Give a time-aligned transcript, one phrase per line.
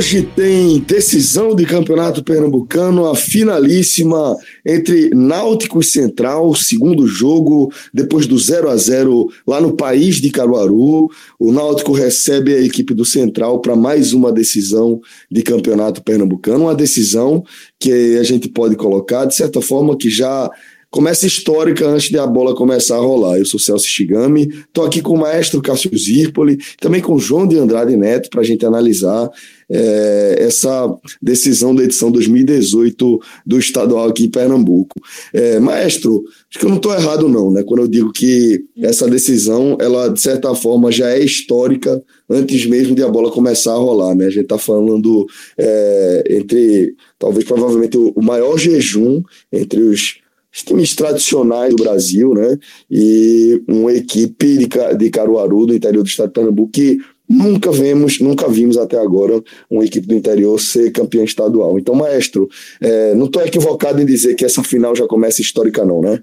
[0.00, 8.26] Hoje tem decisão de campeonato pernambucano, a finalíssima entre Náutico e Central, segundo jogo, depois
[8.26, 11.10] do 0 a 0 lá no país de Caruaru.
[11.38, 16.74] O Náutico recebe a equipe do Central para mais uma decisão de campeonato pernambucano, uma
[16.74, 17.44] decisão
[17.78, 20.50] que a gente pode colocar, de certa forma, que já
[20.90, 23.38] começa histórica antes de a bola começar a rolar.
[23.38, 27.46] Eu sou Celso Shigami, estou aqui com o maestro Cássio Zirpoli, também com o João
[27.46, 29.30] de Andrade Neto, para a gente analisar
[29.70, 35.00] é, essa decisão da edição 2018 do estadual aqui em Pernambuco.
[35.32, 37.62] É, maestro, acho que eu não estou errado não, né?
[37.62, 42.96] Quando eu digo que essa decisão, ela de certa forma já é histórica antes mesmo
[42.96, 44.26] de a bola começar a rolar, né?
[44.26, 45.24] A gente está falando
[45.56, 50.19] é, entre, talvez provavelmente o maior jejum entre os
[50.52, 52.58] os times tradicionais do Brasil, né?
[52.90, 56.98] E uma equipe de, de Caruaru, do interior do estado de Pernambuco, que
[57.28, 59.40] nunca vemos, nunca vimos até agora
[59.70, 61.78] uma equipe do interior ser campeã estadual.
[61.78, 62.48] Então, maestro,
[62.80, 66.22] é, não estou equivocado em dizer que essa final já começa histórica, não, né?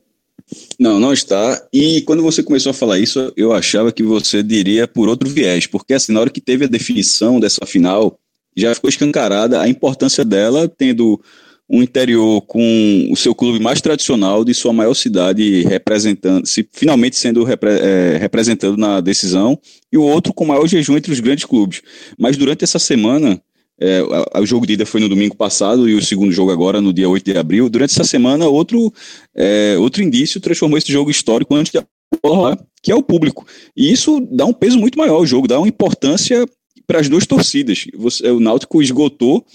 [0.80, 1.66] Não, não está.
[1.73, 5.66] E quando você começou a falar isso, eu achava que você diria por outro viés,
[5.66, 8.20] porque assim, na hora que teve a definição dessa final,
[8.55, 11.22] já ficou escancarada a importância dela, tendo
[11.69, 17.17] um interior com o seu clube mais tradicional de sua maior cidade representando, se finalmente
[17.17, 19.59] sendo repre, é, representando na decisão,
[19.91, 21.81] e o outro com maior jejum entre os grandes clubes.
[22.17, 23.41] Mas durante essa semana,
[23.79, 24.01] é,
[24.39, 27.09] o jogo de ida foi no domingo passado e o segundo jogo agora no dia
[27.09, 27.69] 8 de abril.
[27.69, 28.91] Durante essa semana, outro,
[29.35, 31.85] é, outro indício transformou esse jogo histórico antes de
[32.25, 33.45] rolar, que é o público.
[33.75, 36.45] E isso dá um peso muito maior ao jogo, dá uma importância
[36.87, 37.85] para as duas torcidas.
[37.97, 39.45] Você, o Náutico esgotou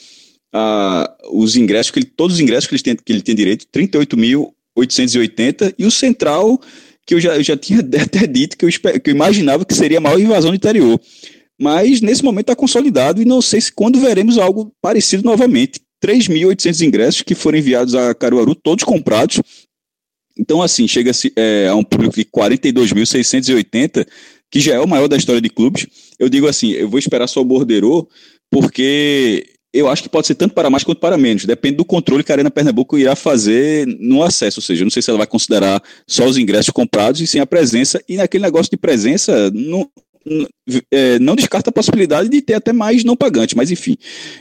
[1.30, 5.74] os ingressos, que ele, todos os ingressos que ele tem, que ele tem direito, 38.880,
[5.78, 6.60] e o Central,
[7.06, 9.98] que eu já, eu já tinha até dito que eu, que eu imaginava que seria
[9.98, 11.00] a maior invasão do interior.
[11.60, 15.80] Mas nesse momento está consolidado e não sei se quando veremos algo parecido novamente.
[16.04, 19.40] 3.800 ingressos que foram enviados a Caruaru, todos comprados.
[20.36, 24.04] Então, assim, chega é, a um público de 42.680,
[24.50, 25.86] que já é o maior da história de clubes.
[26.18, 28.08] Eu digo assim, eu vou esperar só o Bordeiro,
[28.50, 31.44] porque eu acho que pode ser tanto para mais quanto para menos.
[31.44, 34.60] Depende do controle que a Arena Pernambuco irá fazer no acesso.
[34.60, 37.40] Ou seja, eu não sei se ela vai considerar só os ingressos comprados e sim
[37.40, 38.02] a presença.
[38.06, 39.88] E naquele negócio de presença, não,
[40.90, 43.56] é, não descarta a possibilidade de ter até mais não pagante.
[43.56, 43.96] Mas enfim,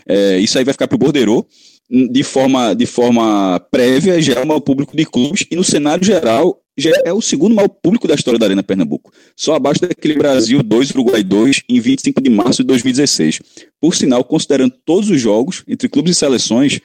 [0.05, 1.47] é, isso aí vai ficar para o Bordeiro.
[1.91, 5.45] De forma, de forma prévia, já é o público de clubes.
[5.51, 9.11] E no cenário geral, já é o segundo maior público da história da Arena Pernambuco,
[9.35, 13.41] só abaixo daquele Brasil 2, Uruguai 2, em 25 de março de 2016.
[13.79, 16.79] Por sinal, considerando todos os jogos, entre clubes e seleções,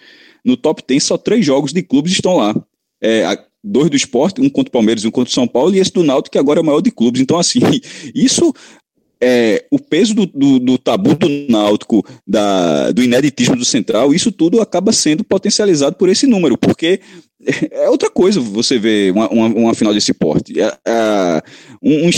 [0.44, 2.54] no top 10 só três jogos de clubes estão lá.
[3.00, 3.24] É,
[3.62, 5.92] dois do esporte, um contra o Palmeiras e um contra o São Paulo, e esse
[5.92, 7.20] do Náutico, que agora é o maior de clubes.
[7.20, 7.60] Então, assim,
[8.14, 8.52] isso
[9.20, 14.30] é, o peso do, do, do, tabu do náutico, da, do ineditismo do central, isso
[14.30, 17.00] tudo acaba sendo potencializado por esse número, porque
[17.70, 20.60] é outra coisa você ver uma, uma, uma final desse porte.
[20.60, 21.42] É, é,
[21.82, 22.10] um,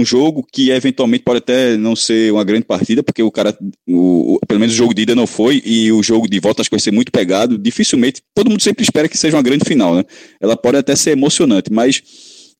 [0.00, 3.56] um, jogo que eventualmente pode até não ser uma grande partida, porque o cara,
[3.88, 6.70] o, pelo menos o jogo de ida não foi, e o jogo de volta acho
[6.70, 7.58] que vai ser muito pegado.
[7.58, 10.04] Dificilmente, todo mundo sempre espera que seja uma grande final, né?
[10.40, 12.02] Ela pode até ser emocionante, mas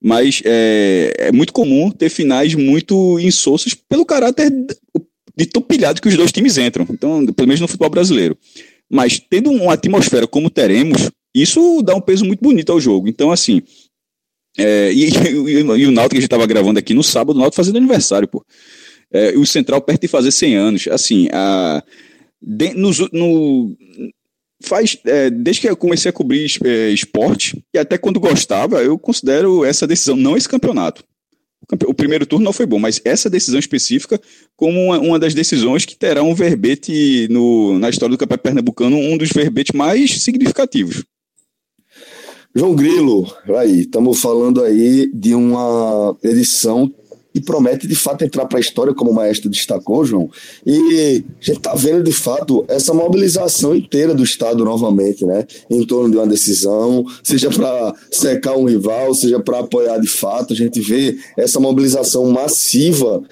[0.03, 4.51] mas é, é muito comum ter finais muito insossas pelo caráter
[5.37, 6.87] de topilhado que os dois times entram.
[6.91, 8.37] Então, pelo menos no futebol brasileiro.
[8.91, 13.09] Mas tendo uma atmosfera como teremos, isso dá um peso muito bonito ao jogo.
[13.09, 13.63] Então, assim.
[14.57, 17.39] É, e, e, e, o Náutico que a gente estava gravando aqui no sábado, o
[17.39, 18.45] Náutico fazendo aniversário, pô.
[19.13, 20.89] É, o Central perto de fazer 100 anos.
[20.89, 21.83] Assim, a,
[22.41, 23.77] de, no, no,
[24.61, 28.99] faz é, desde que eu comecei a cobrir é, esporte e até quando gostava eu
[28.99, 31.05] considero essa decisão não esse campeonato.
[31.87, 34.21] O primeiro turno não foi bom mas essa decisão específica
[34.57, 38.97] como uma, uma das decisões que terá um verbete no, na história do campeonato pernambucano
[38.97, 41.05] um dos verbetes mais significativos.
[42.55, 46.93] João Grilo aí estamos falando aí de uma edição
[47.39, 50.29] e promete de fato entrar para a história, como o maestro destacou, João.
[50.67, 55.47] E a gente está vendo de fato essa mobilização inteira do Estado novamente, né?
[55.71, 60.53] Em torno de uma decisão, seja para secar um rival, seja para apoiar de fato.
[60.53, 63.23] A gente vê essa mobilização massiva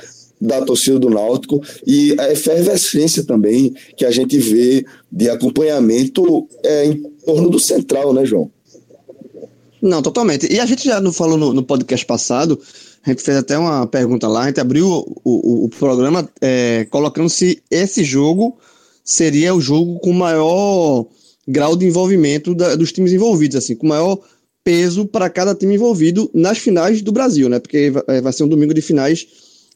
[0.40, 6.86] da torcida do Náutico e a efervescência também que a gente vê de acompanhamento é,
[6.86, 8.50] em torno do central, né, João?
[9.82, 10.52] Não, totalmente.
[10.52, 12.60] E a gente já não falou no, no podcast passado
[13.06, 16.84] a gente fez até uma pergunta lá, a gente abriu o, o, o programa é,
[16.90, 18.58] colocando se esse jogo
[19.04, 21.06] seria o jogo com maior
[21.46, 24.18] grau de envolvimento da, dos times envolvidos, assim, com maior
[24.64, 27.60] peso para cada time envolvido nas finais do Brasil, né?
[27.60, 29.28] Porque vai, é, vai ser um domingo de finais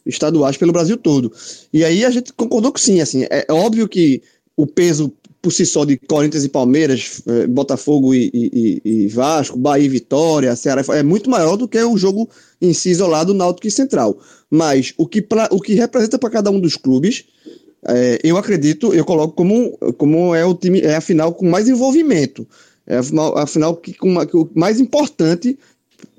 [0.04, 1.32] estaduais pelo Brasil todo.
[1.72, 4.20] E aí a gente concordou que sim, assim, é óbvio que
[4.56, 9.58] o peso por si só de Corinthians e Palmeiras, eh, Botafogo e, e, e, Vasco,
[9.58, 12.28] Bahia e Vitória, Ceará, é muito maior do que o jogo
[12.60, 14.18] em si isolado Náutico e Central.
[14.50, 17.24] Mas o que, pra, o que representa para cada um dos clubes,
[17.88, 21.68] é, eu acredito, eu coloco como, como é o time, é a final com mais
[21.68, 22.46] envolvimento.
[22.86, 25.58] É a final, a final que, com uma, que o mais importante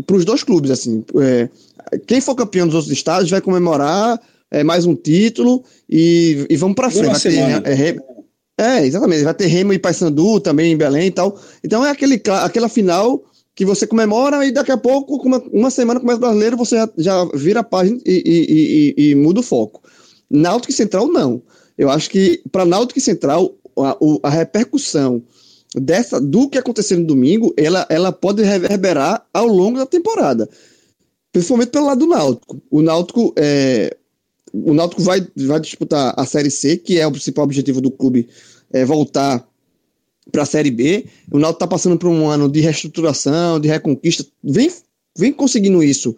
[0.06, 0.72] para os dois clubes.
[0.72, 1.50] assim é,
[2.08, 4.20] Quem for campeão dos outros estados vai comemorar
[4.52, 7.22] é, mais um título e, e vamos para frente.
[7.22, 7.96] Ter, é,
[8.86, 9.24] exatamente.
[9.24, 11.40] Vai ter Remo e Paysandu também em Belém e tal.
[11.64, 13.24] Então é aquele, aquela final
[13.56, 16.90] que você comemora e daqui a pouco, uma, uma semana começa o brasileiro, você já,
[16.98, 19.82] já vira a página e, e, e, e, muda o foco.
[20.30, 21.42] Náutico e Central, não.
[21.78, 25.22] Eu acho que para Náutico e Central, a, a, repercussão
[25.76, 30.50] dessa do que aconteceu no domingo, ela, ela pode reverberar ao longo da temporada.
[31.32, 32.62] Principalmente pelo lado do Náutico.
[32.70, 33.96] O Náutico, é,
[34.54, 38.28] o Náutico vai, vai disputar a Série C, que é o principal objetivo do clube
[38.72, 39.48] é, voltar
[40.32, 41.06] para a Série B.
[41.32, 44.72] O Náutico está passando por um ano de reestruturação, de reconquista, vem,
[45.18, 46.16] vem conseguindo isso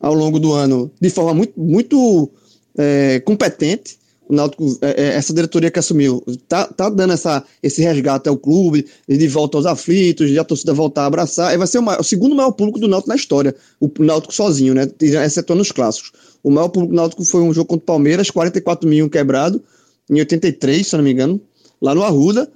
[0.00, 2.30] ao longo do ano de forma muito, muito
[2.76, 3.98] é, competente.
[4.28, 8.36] O Náutico, é, é essa diretoria que assumiu, tá, tá dando essa, esse resgate ao
[8.36, 11.54] clube, de volta aos aflitos, de a torcida voltar a abraçar.
[11.54, 14.34] E vai ser o, maior, o segundo maior público do Náutico na história, o Náutico
[14.34, 14.90] sozinho, né?
[15.00, 16.12] Excetuando os clássicos.
[16.42, 19.62] O maior público do Náutico foi um jogo contra o Palmeiras, 44 mil quebrado,
[20.10, 21.40] em 83, se eu não me engano
[21.80, 22.50] lá no Arruda.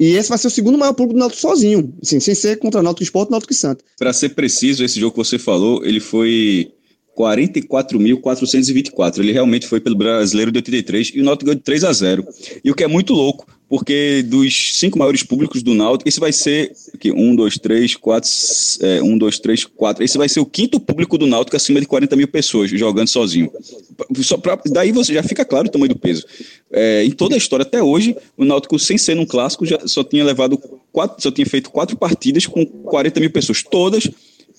[0.00, 2.82] E esse vai ser o segundo maior público do Náutico sozinho, assim, sem ser contra
[2.82, 3.84] Náutico Esporte e Náutico Santos.
[3.98, 6.70] Para ser preciso, esse jogo que você falou, ele foi
[7.18, 9.18] 44.424.
[9.18, 12.24] Ele realmente foi pelo Brasileiro de 83 e o Náutico ganhou de 3 a 0.
[12.64, 16.32] E o que é muito louco, porque dos cinco maiores públicos do Náutico, esse vai
[16.32, 18.30] ser aqui, um, dois, três, quatro,
[18.80, 20.04] é, um, dois, três, quatro.
[20.04, 23.50] Esse vai ser o quinto público do Náutico acima de 40 mil pessoas jogando sozinho.
[24.18, 26.24] Só pra, daí você já fica claro o tamanho do peso.
[26.72, 30.04] É, em toda a história até hoje, o Náutico, sem ser num clássico, já só
[30.04, 30.56] tinha levado
[30.92, 34.08] quatro, só tinha feito quatro partidas com 40 mil pessoas, todas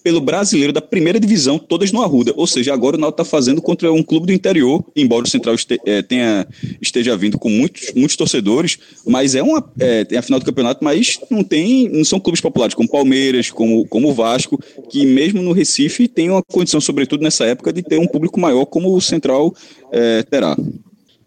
[0.04, 2.34] pelo brasileiro da primeira divisão, todas no Arruda.
[2.36, 5.56] Ou seja, agora o Náutico está fazendo contra um clube do interior, embora o Central
[5.56, 6.48] este, é, tenha,
[6.82, 10.84] esteja vindo com muitos, muitos torcedores, mas é uma é, tem a final do campeonato,
[10.84, 14.60] mas não tem, não são clubes populares como Palmeiras, como, como Vasco,
[14.90, 18.66] que mesmo no Recife tem uma condição, sobretudo nessa época, de ter um público maior
[18.66, 19.54] como o Central
[19.92, 20.58] é, terá.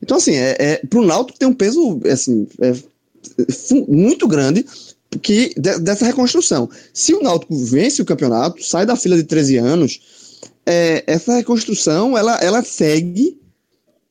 [0.03, 2.75] Então, assim, é, é, para o Náutico tem um peso assim, é,
[3.89, 4.65] muito grande,
[5.21, 6.69] que dessa reconstrução.
[6.93, 10.01] Se o Náutico vence o campeonato, sai da fila de 13 anos,
[10.65, 13.41] é, essa reconstrução ela, ela segue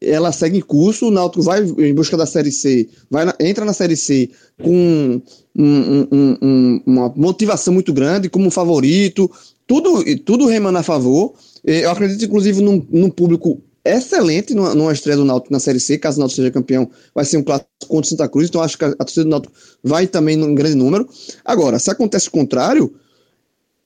[0.01, 3.63] ela segue em curso, o Náutico vai em busca da Série C, vai na, entra
[3.63, 5.21] na Série C com
[5.55, 9.29] um, um, um, uma motivação muito grande, como favorito,
[9.67, 11.35] tudo, tudo remando a favor.
[11.63, 15.97] Eu acredito, inclusive, num, num público excelente numa, numa estreia do Náutico na Série C,
[15.97, 18.77] caso o Náutico seja campeão, vai ser um clássico contra o Santa Cruz, então acho
[18.77, 21.07] que a, a torcida do Náutico vai também num grande número.
[21.43, 22.93] Agora, se acontece o contrário,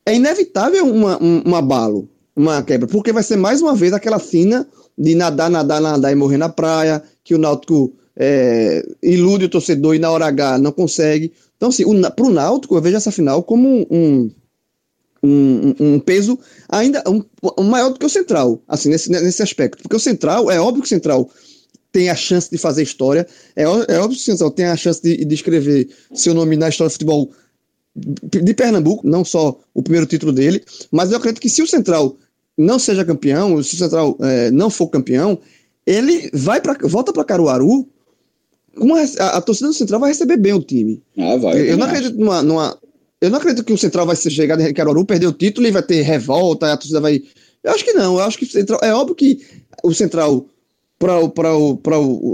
[0.06, 4.20] é inevitável uma, um, um abalo, uma quebra, porque vai ser mais uma vez aquela
[4.20, 9.50] fina de nadar, nadar, nadar e morrer na praia, que o Náutico é, ilude o
[9.50, 11.34] torcedor e na hora H não consegue.
[11.58, 11.84] Então, assim,
[12.16, 14.32] para o Náutico, eu vejo essa final como um um,
[15.26, 16.38] um, peso
[16.70, 17.24] ainda um,
[17.58, 19.84] um, maior do que o Central, assim, nesse, nesse aspecto.
[19.84, 21.30] Porque o Central, é óbvio que o Central
[21.92, 25.02] tem a chance de fazer história, é, é óbvio que o Central tem a chance
[25.02, 27.32] de, de escrever seu nome na história do futebol
[27.96, 32.18] de Pernambuco, não só o primeiro título dele, mas eu acredito que se o Central
[32.58, 35.40] não seja campeão, se o Central é, não for campeão,
[35.86, 37.88] ele vai pra, volta para Caruaru
[38.78, 41.02] com a, a, a, torcida do Central vai receber bem o time.
[41.18, 41.60] Ah, vai.
[41.60, 42.78] Eu, eu não acredito numa, numa,
[43.26, 45.82] eu não acredito que o Central vai chegar em Caruaru, perder o título e vai
[45.82, 47.22] ter revolta, a torcida vai.
[47.64, 48.18] Eu acho que não.
[48.18, 48.80] Eu acho que o Central.
[48.84, 49.42] É óbvio que
[49.84, 50.48] o Central,
[51.00, 51.16] para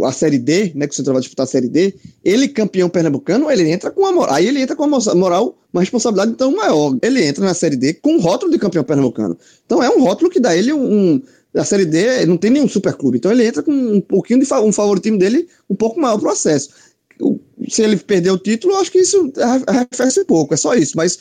[0.08, 0.88] a Série D, né?
[0.88, 4.12] Que o Central vai disputar a Série D, ele campeão pernambucano, ele entra com a
[4.12, 4.36] moral.
[4.36, 6.98] Aí ele entra com uma moral, uma responsabilidade então maior.
[7.02, 9.38] Ele entra na Série D com o rótulo de campeão pernambucano.
[9.66, 11.16] Então é um rótulo que dá ele um.
[11.16, 11.22] um
[11.54, 13.18] a Série D não tem nenhum superclube.
[13.18, 16.32] Então ele entra com um pouquinho de um favoritismo dele um pouco maior para o
[16.32, 16.70] acesso
[17.70, 19.32] se ele perder o título, eu acho que isso
[19.68, 20.94] arrefece pouco, é só isso.
[20.96, 21.20] Mas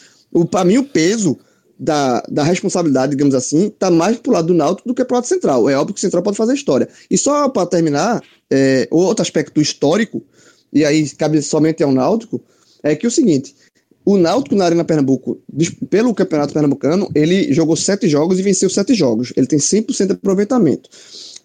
[0.51, 1.39] para mim o peso
[1.79, 5.27] da, da responsabilidade, digamos assim, está mais pro lado do Náutico do que pro lado
[5.27, 5.69] central.
[5.69, 6.89] É óbvio que o central pode fazer história.
[7.11, 10.23] E só para terminar, é, outro aspecto histórico,
[10.73, 12.41] e aí cabe somente ao Náutico,
[12.83, 13.55] é que o seguinte,
[14.05, 15.41] o Náutico na Arena Pernambuco,
[15.89, 19.33] pelo Campeonato Pernambucano, ele jogou sete jogos e venceu sete jogos.
[19.37, 20.89] Ele tem 100% de aproveitamento.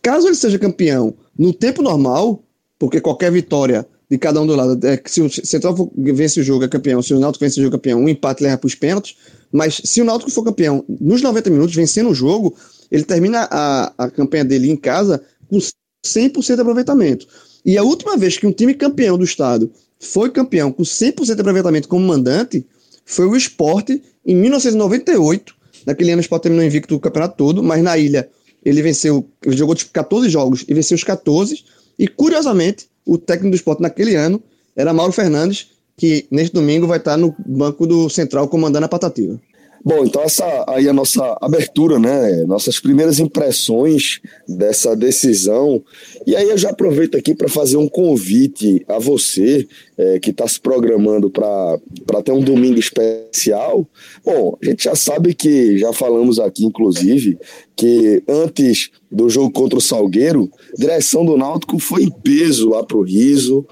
[0.01, 2.43] Caso ele seja campeão no tempo normal,
[2.77, 4.79] porque qualquer vitória de cada um do lado.
[4.87, 7.01] É se o Central vence o jogo, é campeão.
[7.01, 8.01] Se o Náutico vence o jogo, é campeão.
[8.01, 9.15] Um empate leva para os pênaltis.
[9.51, 12.55] Mas se o Náutico for campeão nos 90 minutos, vencendo o jogo,
[12.91, 15.57] ele termina a, a campanha dele em casa com
[16.05, 17.27] 100% de aproveitamento.
[17.65, 21.41] E a última vez que um time campeão do estado foi campeão com 100% de
[21.41, 22.65] aproveitamento como mandante
[23.05, 25.53] foi o esporte em 1998.
[25.85, 28.29] Naquele ano o esporte terminou invicto o campeonato todo, mas na ilha
[28.63, 31.63] ele venceu, ele jogou tipo 14 jogos e venceu os 14.
[31.99, 34.41] E curiosamente, o técnico do esporte naquele ano
[34.75, 39.39] era Mauro Fernandes, que neste domingo vai estar no banco do Central comandando a Patativa.
[39.87, 42.43] Bom, então essa aí é a nossa abertura, né?
[42.47, 45.83] Nossas primeiras impressões dessa decisão.
[46.25, 50.47] E aí eu já aproveito aqui para fazer um convite a você é, que está
[50.47, 51.77] se programando para
[52.23, 53.87] ter um domingo especial.
[54.25, 57.37] Bom, a gente já sabe que, já falamos aqui, inclusive,
[57.75, 62.97] que antes do jogo contra o Salgueiro, direção do Náutico foi em peso lá para
[62.97, 63.63] o Riso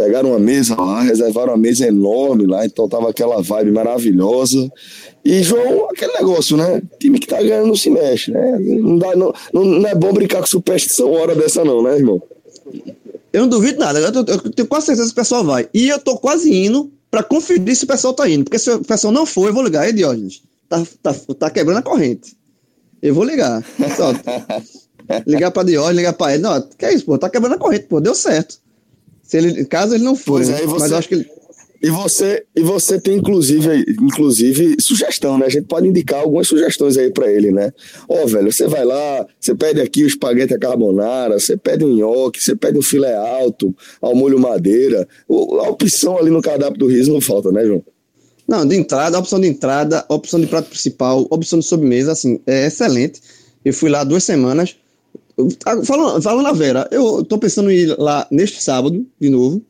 [0.00, 4.72] pegaram uma mesa lá, reservaram uma mesa enorme lá, então tava aquela vibe maravilhosa.
[5.22, 6.80] E João, aquele negócio, né?
[6.98, 8.58] Time que tá ganhando não se mexe, né?
[8.58, 12.22] Não, dá, não, não, é bom brincar com superstição hora dessa, não, né, irmão?
[13.30, 15.68] Eu não duvido nada, eu, tô, eu tenho quase certeza que o pessoal vai.
[15.74, 18.82] E eu tô quase indo para conferir se o pessoal tá indo, porque se o
[18.82, 19.82] pessoal não for, eu vou ligar.
[19.82, 22.34] Aí, Diógenes, tá, tá, tá quebrando a corrente.
[23.02, 23.62] Eu vou ligar.
[23.96, 24.12] Só,
[25.26, 26.42] ligar pra Diógenes, ligar pra ele.
[26.42, 27.18] Não, que é isso, pô?
[27.18, 28.58] Tá quebrando a corrente, pô, deu certo.
[29.30, 30.60] Se ele, caso ele não for, né?
[30.60, 31.30] é, você, mas acho que ele...
[31.80, 35.46] E você, e você tem inclusive, inclusive sugestão, né?
[35.46, 37.72] A gente pode indicar algumas sugestões aí para ele, né?
[38.08, 41.84] Ó, oh, velho, você vai lá, você pede aqui o espaguete a carbonara, você pede
[41.84, 43.72] um nhoque, você pede um filé alto,
[44.02, 45.06] ao molho madeira.
[45.28, 47.84] A opção ali no cardápio do riso não falta, né, João?
[48.48, 52.66] Não, de entrada, opção de entrada, opção de prato principal, opção de sobremesa, assim, é
[52.66, 53.22] excelente.
[53.64, 54.74] Eu fui lá duas semanas,
[55.84, 59.62] Falando, falando a Vera, eu tô pensando em ir lá neste sábado, de novo,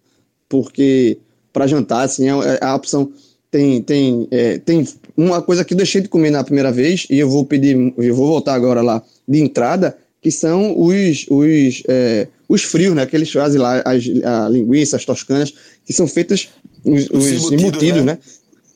[0.48, 1.18] porque
[1.52, 3.10] para jantar, assim, é, é a opção.
[3.50, 4.86] Tem, tem, é, tem
[5.16, 8.14] uma coisa que eu deixei de comer na primeira vez, e eu vou pedir, eu
[8.14, 13.06] vou voltar agora lá de entrada, que são os, os, é, os frios, né?
[13.06, 15.52] Que eles fazem lá, as a linguiça, as toscanas,
[15.84, 16.48] que são feitas,
[16.84, 18.12] os, os embutidos, né?
[18.12, 18.18] né?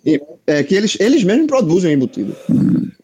[0.05, 2.35] E, é, que eles, eles mesmos produzem embutido.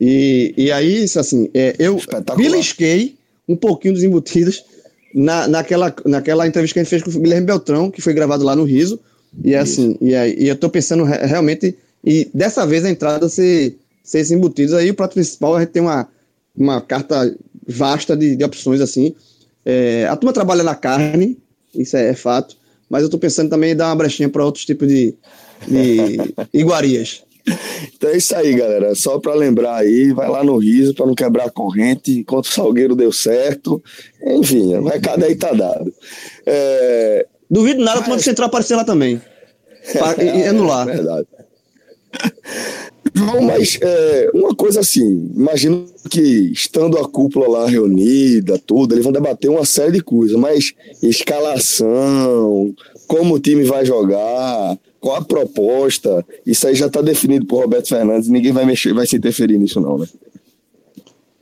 [0.01, 2.01] E, e aí, isso assim, é, eu
[2.37, 3.17] belisquei
[3.51, 4.65] um pouquinho dos embutidos
[5.15, 8.45] na, naquela, naquela entrevista que a gente fez com o Guilherme Beltrão, que foi gravado
[8.45, 9.01] lá no Riso.
[9.45, 13.29] E é assim, e, aí, e eu tô pensando realmente, e dessa vez a entrada
[13.29, 14.75] ser, ser esses embutidos.
[14.75, 16.09] Aí o prato principal a gente tem uma,
[16.57, 19.15] uma carta vasta de, de opções assim.
[19.65, 21.37] É, a turma trabalha na carne,
[21.75, 22.57] isso é, é, fato,
[22.89, 25.15] mas eu tô pensando também em dar uma brechinha para outros tipos de,
[25.67, 26.17] de
[26.53, 27.23] iguarias.
[27.97, 28.95] Então é isso aí, galera.
[28.95, 32.19] Só para lembrar aí, vai lá no riso para não quebrar a corrente.
[32.19, 33.83] Enquanto o Salgueiro deu certo,
[34.25, 35.93] enfim, o recado aí tá dado.
[36.47, 37.27] É...
[37.51, 39.21] Duvido nada quando você entrar aparecer lá também.
[40.23, 40.89] e anular.
[40.89, 41.27] É verdade.
[43.15, 46.21] João, mas é, uma coisa assim, imagino que
[46.53, 52.75] estando a cúpula lá reunida, tudo, eles vão debater uma série de coisas, mas escalação,
[53.07, 57.89] como o time vai jogar, qual a proposta, isso aí já está definido por Roberto
[57.89, 60.07] Fernandes, ninguém vai mexer, vai se interferir nisso não, né?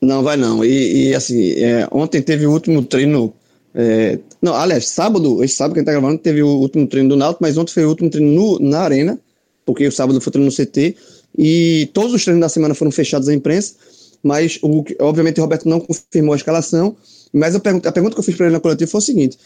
[0.00, 0.64] Não, vai não.
[0.64, 3.34] E, e assim, é, ontem teve o último treino.
[3.74, 7.08] É, não, aliás, sábado, esse sábado que a gente tá gravando, teve o último treino
[7.08, 9.18] do Náutico, mas ontem foi o último treino no, na Arena,
[9.66, 10.94] porque o sábado foi treino no CT,
[11.36, 13.74] e todos os treinos da semana foram fechados à imprensa,
[14.22, 16.96] mas o, obviamente o Roberto não confirmou a escalação,
[17.32, 19.38] mas a pergunta, a pergunta que eu fiz para ele na coletiva foi o seguinte: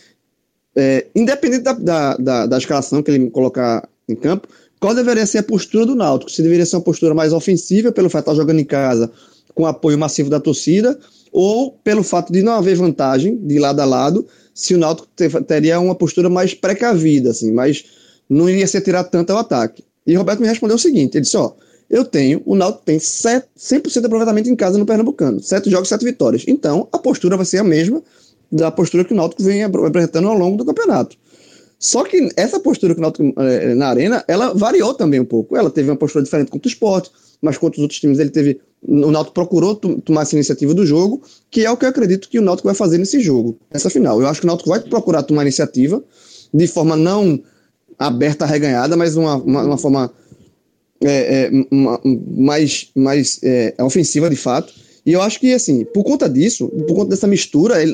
[0.77, 4.49] é, independente da, da, da, da, escalação que ele colocar em campo,
[4.81, 6.31] qual deveria ser a postura do Náutico?
[6.31, 9.11] Se deveria ser uma postura mais ofensiva, pelo fato de estar jogando em casa
[9.55, 10.99] com apoio massivo da torcida,
[11.31, 15.09] ou pelo fato de não haver vantagem de lado a lado, se o Náutico
[15.47, 17.85] teria uma postura mais precavida, assim, mas
[18.29, 19.85] não iria ser tirar tanto ao ataque.
[20.07, 21.53] E Roberto me respondeu o seguinte: ele disse, ó,
[21.89, 26.05] eu tenho, o Náutico tem 100% de aproveitamento em casa no Pernambucano, sete jogos, sete
[26.05, 26.45] vitórias.
[26.47, 28.03] Então, a postura vai ser a mesma
[28.51, 31.17] da postura que o Náutico vem apresentando ao longo do campeonato.
[31.83, 35.57] Só que essa postura que o Náutico é, na arena, ela variou também um pouco.
[35.57, 37.11] Ela teve uma postura diferente contra o esporte,
[37.43, 38.61] mas contra os outros times ele teve.
[38.81, 42.39] O Náutico procurou tomar essa iniciativa do jogo, que é o que eu acredito que
[42.39, 44.21] o Náutico vai fazer nesse jogo, nessa final.
[44.21, 46.03] Eu acho que o Náutico vai procurar tomar iniciativa
[46.55, 47.43] de forma não
[47.99, 50.13] aberta, reganhada, mas uma, uma, uma forma
[51.03, 54.73] é, é, uma, mais, mais é, ofensiva de fato.
[55.05, 57.93] E eu acho que, assim, por conta disso, por conta dessa mistura, ele,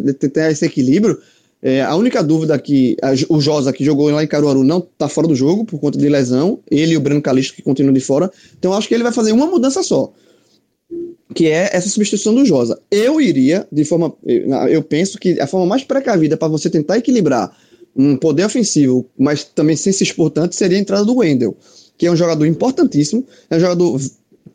[0.00, 1.18] de ter esse equilíbrio,
[1.62, 5.08] é, a única dúvida que a, o Josa, que jogou lá em Caruaru, não está
[5.08, 6.58] fora do jogo por conta de lesão.
[6.68, 8.28] Ele e o Breno Calixto, que continuam de fora.
[8.58, 10.12] Então, acho que ele vai fazer uma mudança só,
[11.32, 12.80] que é essa substituição do Josa.
[12.90, 14.12] Eu iria, de forma.
[14.68, 17.56] Eu penso que a forma mais precavida para você tentar equilibrar
[17.94, 21.56] um poder ofensivo, mas também sem se expor tanto, seria a entrada do Wendel,
[21.96, 24.00] que é um jogador importantíssimo, é um jogador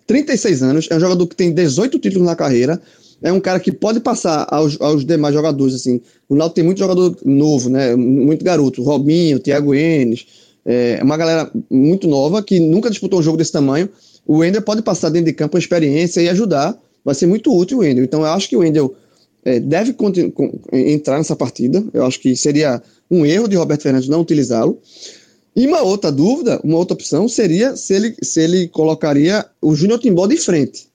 [0.08, 2.82] 36 anos, é um jogador que tem 18 títulos na carreira,
[3.22, 6.02] é um cara que pode passar aos, aos demais jogadores, assim.
[6.30, 7.96] O Náutico tem muito jogador novo, né?
[7.96, 8.84] Muito garoto.
[8.84, 10.26] Robinho, Thiago Enes,
[10.66, 13.90] é uma galera muito nova que nunca disputou um jogo desse tamanho.
[14.26, 16.78] O Wendel pode passar dentro de campo a experiência e ajudar.
[17.04, 18.04] Vai ser muito útil o Wendel.
[18.04, 18.94] Então eu acho que o Wendel
[19.46, 19.96] é, deve
[20.74, 21.84] entrar nessa partida.
[21.94, 24.78] Eu acho que seria um erro de Roberto Fernandes não utilizá-lo.
[25.56, 30.00] E uma outra dúvida, uma outra opção seria se ele, se ele colocaria o Júnior
[30.00, 30.88] Timbó de frente.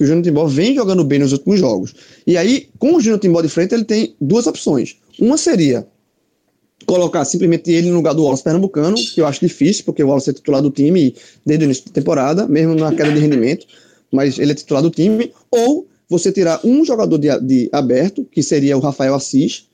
[0.00, 1.94] Que o Júnior Timbó vem jogando bem nos últimos jogos.
[2.26, 4.96] E aí, com o Júnior Timbó de frente, ele tem duas opções.
[5.18, 5.86] Uma seria
[6.86, 10.30] colocar simplesmente ele no lugar do Wallace Pernambucano, que eu acho difícil, porque o Wallace
[10.30, 11.14] é titular do time
[11.44, 13.66] desde o início da temporada, mesmo na queda de rendimento,
[14.10, 18.42] mas ele é titular do time, ou você tirar um jogador de, de aberto, que
[18.42, 19.66] seria o Rafael Assis,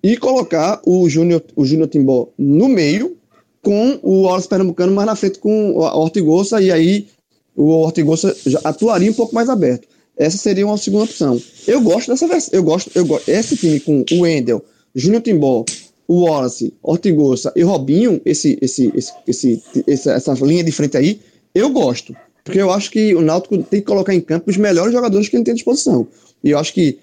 [0.00, 3.16] e colocar o Júnior o Júnior Timbó no meio,
[3.60, 7.08] com o Wallace Pernambucano mais na frente com a Ortigosa, e aí
[7.56, 9.88] o Ortigosa atuaria um pouco mais aberto.
[10.16, 11.40] Essa seria uma segunda opção.
[11.66, 12.50] Eu gosto dessa versão.
[12.52, 13.28] Eu gosto, eu gosto.
[13.28, 15.64] Esse time com o Wendel, Júnior Timbó,
[16.08, 21.20] o Wallace, Ortigosa e Robinho, esse, esse, esse, esse, essa, essa linha de frente aí,
[21.54, 22.14] eu gosto.
[22.44, 25.36] Porque eu acho que o Náutico tem que colocar em campo os melhores jogadores que
[25.36, 26.06] ele tem à disposição.
[26.44, 26.98] E eu acho que,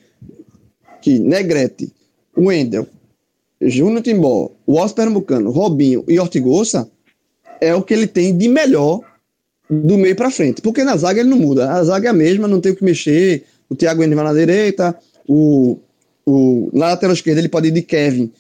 [1.02, 1.92] que Negrete,
[2.38, 2.88] Wendel,
[3.62, 6.90] Júnior Timbó, Wallace Pernambucano, Robinho e Ortigosa
[7.60, 9.02] é o que ele tem de melhor
[9.82, 10.62] do meio para frente.
[10.62, 11.72] Porque na zaga ele não muda.
[11.72, 13.44] A zaga é a mesma, não tem o que mexer.
[13.70, 14.96] O Thiago Enes vai na direita,
[15.28, 15.80] o,
[16.26, 18.32] o, na lateral esquerda ele pode ir de Kevin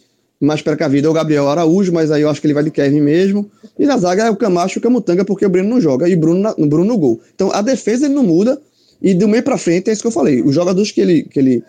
[0.44, 3.02] mais precavido é o Gabriel Araújo, mas aí eu acho que ele vai de Kevin
[3.02, 3.50] mesmo.
[3.80, 6.14] E na zaga é o Camacho e o Camutanga, porque o Bruno não joga, e
[6.14, 7.22] o Bruno, na, Bruno no gol.
[7.34, 8.62] Então a defesa ele não muda,
[9.02, 10.42] e do meio para frente é isso que eu falei.
[10.42, 11.24] Os jogadores que ele.
[11.24, 11.64] Que ele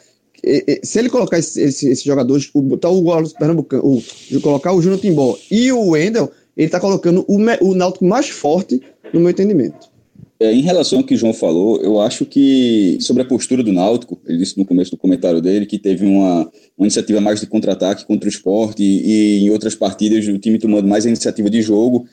[0.83, 5.39] se ele colocar esses esse, jogadores, botar o Wallace Pernambucano, o, colocar o Júnior Timbó
[5.51, 8.83] e o Wendel, ele tá colocando o, o Náutico mais forte
[9.15, 9.95] no meu entendimento.
[10.41, 13.73] É, em relação ao que o João falou, eu acho que sobre a postura do
[13.73, 16.41] Náutico, ele disse no começo do comentário dele que teve uma,
[16.77, 20.59] uma iniciativa mais de contra-ataque contra o esporte e, e, em outras partidas o time
[20.59, 22.07] tomando mais a iniciativa de jogo.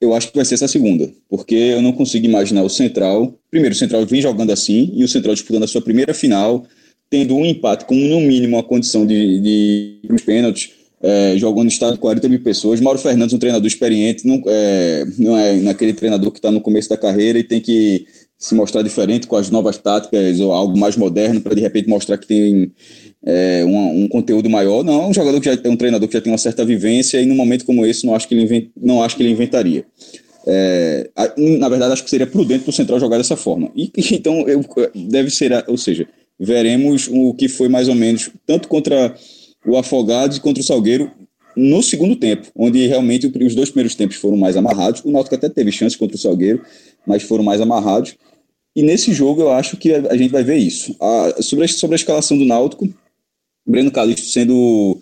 [0.00, 3.38] Eu acho que vai ser essa segunda, porque eu não consigo imaginar o Central.
[3.50, 6.64] Primeiro, o Central vem jogando assim e o Central disputando a sua primeira final,
[7.08, 11.68] tendo um empate com no mínimo a condição de, de, de pênaltis é, jogou no
[11.68, 12.80] estado de 40 mil pessoas.
[12.80, 16.88] Mauro Fernandes, um treinador experiente, não é, não é naquele treinador que está no começo
[16.88, 18.06] da carreira e tem que
[18.38, 22.18] se mostrar diferente com as novas táticas ou algo mais moderno para de repente mostrar
[22.18, 22.72] que tem
[23.24, 24.82] é, um, um, conteúdo maior.
[24.84, 27.26] Não, um jogador que já é um treinador que já tem uma certa vivência e
[27.26, 29.84] num momento como esse não acho que ele, invent, não acho que ele inventaria.
[30.46, 33.70] É, na verdade, acho que seria prudente para o Central jogar dessa forma.
[33.76, 36.06] E, então, eu, deve ser, ou seja,
[36.38, 39.14] veremos o que foi mais ou menos, tanto contra
[39.66, 41.10] o Afogados contra o Salgueiro
[41.56, 45.02] no segundo tempo, onde realmente os dois primeiros tempos foram mais amarrados.
[45.04, 46.62] O Náutico até teve chance contra o Salgueiro,
[47.06, 48.14] mas foram mais amarrados.
[48.74, 50.96] E nesse jogo eu acho que a gente vai ver isso.
[51.00, 52.88] A, sobre, a, sobre a escalação do Náutico,
[53.66, 54.98] Breno Calixto sendo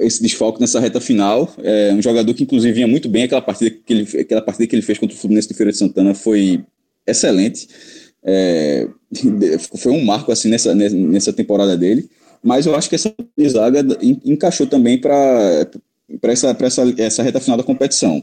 [0.00, 3.70] esse desfalque nessa reta final, é um jogador que inclusive vinha muito bem, aquela partida
[3.70, 6.64] que ele, aquela partida que ele fez contra o Fluminense de Feira de Santana foi
[7.06, 7.68] excelente.
[8.24, 8.88] É,
[9.76, 12.08] foi um marco assim nessa, nessa temporada dele
[12.44, 13.12] mas eu acho que essa
[13.48, 13.82] zaga
[14.22, 15.66] encaixou também para
[16.24, 18.22] essa, essa, essa reta final da competição.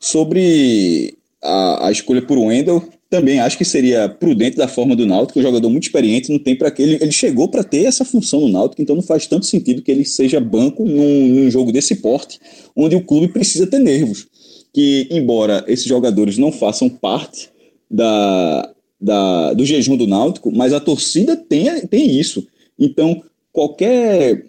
[0.00, 5.38] Sobre a, a escolha por Wendel, também acho que seria prudente da forma do Náutico,
[5.38, 8.40] um jogador muito experiente, não tem para que ele, ele chegou para ter essa função
[8.40, 11.96] no Náutico, então não faz tanto sentido que ele seja banco num, num jogo desse
[11.96, 12.40] porte,
[12.74, 14.26] onde o clube precisa ter nervos.
[14.74, 17.50] Que embora esses jogadores não façam parte
[17.88, 22.44] da, da, do jejum do Náutico, mas a torcida tem, tem isso.
[22.78, 23.22] Então,
[23.52, 24.44] qualquer.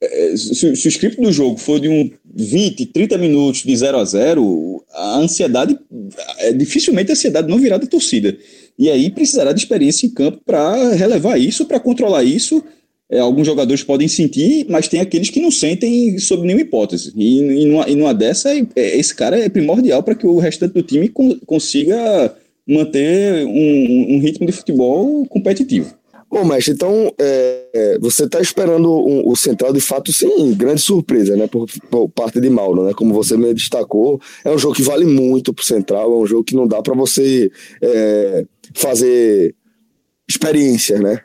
[0.00, 3.96] É, se, se, o script do jogo for de um 20, 30 minutos de 0
[3.96, 5.78] a 0 a ansiedade,
[6.38, 8.36] é, dificilmente a ansiedade não virá da torcida.
[8.78, 12.62] E aí precisará de experiência em campo para relevar isso, para controlar isso.
[13.08, 17.12] É, alguns jogadores podem sentir, mas tem aqueles que não sentem sob nenhuma hipótese.
[17.16, 20.74] E, e, numa, e numa dessa, é, esse cara é primordial para que o restante
[20.74, 21.10] do time
[21.46, 22.34] consiga
[22.66, 25.94] manter um, um ritmo de futebol competitivo.
[26.28, 31.36] Bom, mestre, então é, você está esperando o, o, Central de fato sim, grande surpresa,
[31.36, 31.46] né?
[31.46, 32.92] Por, por, parte de Mauro, né?
[32.94, 36.26] Como você me destacou, é um jogo que vale muito para o Central, é um
[36.26, 39.54] jogo que não dá para você é, fazer
[40.28, 41.20] experiência, né?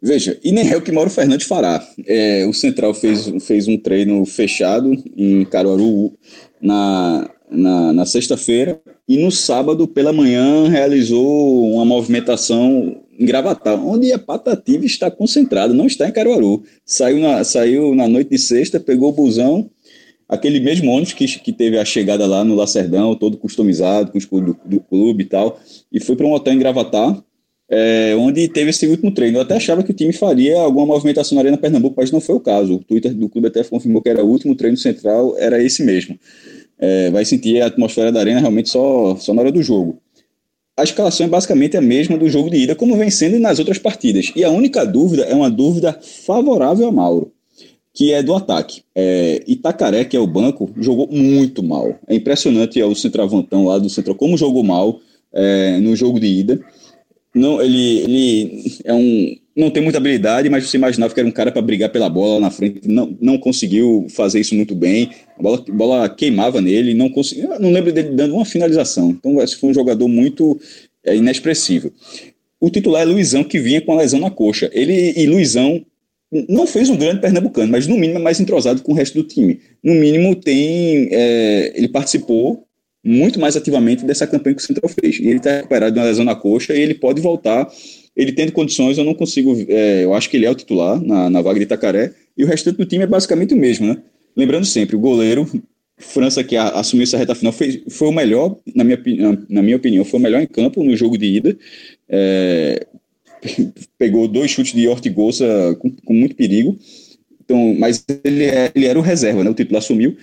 [0.00, 1.82] Veja, e nem é o que Mauro Fernandes fará.
[2.06, 6.12] É, o Central fez, fez um treino fechado em Caruaru
[6.60, 14.12] na, na, na sexta-feira e no sábado pela manhã realizou uma movimentação em Gravatar, onde
[14.12, 16.62] a Patativa está concentrada, não está em Caruaru.
[16.84, 19.70] Saiu na, saiu na noite de sexta, pegou o busão,
[20.28, 24.18] aquele mesmo ônibus que, que teve a chegada lá no Lacerdão, todo customizado, com o
[24.18, 25.60] escudo do, do clube e tal,
[25.92, 27.22] e fui para um hotel em Gravatar,
[27.68, 29.38] é, onde teve esse último treino.
[29.38, 32.34] Eu até achava que o time faria alguma movimentação na Arena Pernambuco, mas não foi
[32.34, 32.74] o caso.
[32.74, 36.18] O Twitter do clube até confirmou que era o último treino central, era esse mesmo.
[36.78, 40.00] É, vai sentir a atmosfera da Arena realmente só, só na hora do jogo.
[40.82, 43.78] A escalação é basicamente a mesma do jogo de ida, como vem sendo nas outras
[43.78, 44.32] partidas.
[44.34, 47.32] E a única dúvida é uma dúvida favorável a Mauro
[47.94, 48.82] que é do ataque.
[48.94, 51.94] É, Itacaré, que é o banco, jogou muito mal.
[52.08, 54.98] É impressionante é o centroavantão lá do centro, como jogou mal
[55.32, 56.60] é, no jogo de ida.
[57.34, 61.32] Não, ele, ele é um, não tem muita habilidade, mas você imaginava que era um
[61.32, 62.88] cara para brigar pela bola na frente.
[62.88, 65.10] Não, não conseguiu fazer isso muito bem.
[65.38, 67.50] A bola, a bola queimava nele, não conseguiu.
[67.60, 69.10] Não lembro dele dando uma finalização.
[69.10, 70.58] Então, esse foi um jogador muito
[71.04, 71.92] é, inexpressivo.
[72.58, 74.70] O titular é Luizão, que vinha com a lesão na coxa.
[74.72, 75.84] Ele e Luizão
[76.48, 79.28] não fez um grande pernambucano, mas no mínimo é mais entrosado com o resto do
[79.28, 79.60] time.
[79.82, 82.66] No mínimo tem, é, ele participou
[83.04, 85.18] muito mais ativamente dessa campanha que o Central fez.
[85.18, 87.68] E ele está recuperado de uma lesão na coxa e ele pode voltar.
[88.16, 89.54] Ele tendo condições, eu não consigo.
[89.68, 92.12] É, eu acho que ele é o titular na, na vaga de Itacaré.
[92.36, 93.96] E o restante do time é basicamente o mesmo, né?
[94.36, 95.46] Lembrando sempre, o goleiro,
[95.98, 98.98] França, que assumiu essa reta final, foi, foi o melhor, na minha,
[99.48, 101.56] na minha opinião, foi o melhor em campo no jogo de ida.
[102.08, 102.86] É,
[103.98, 106.78] pegou dois chutes de Ortigosa com, com, muito perigo.
[107.44, 109.50] Então, mas ele, é, ele era o reserva, né?
[109.50, 110.16] O título assumiu.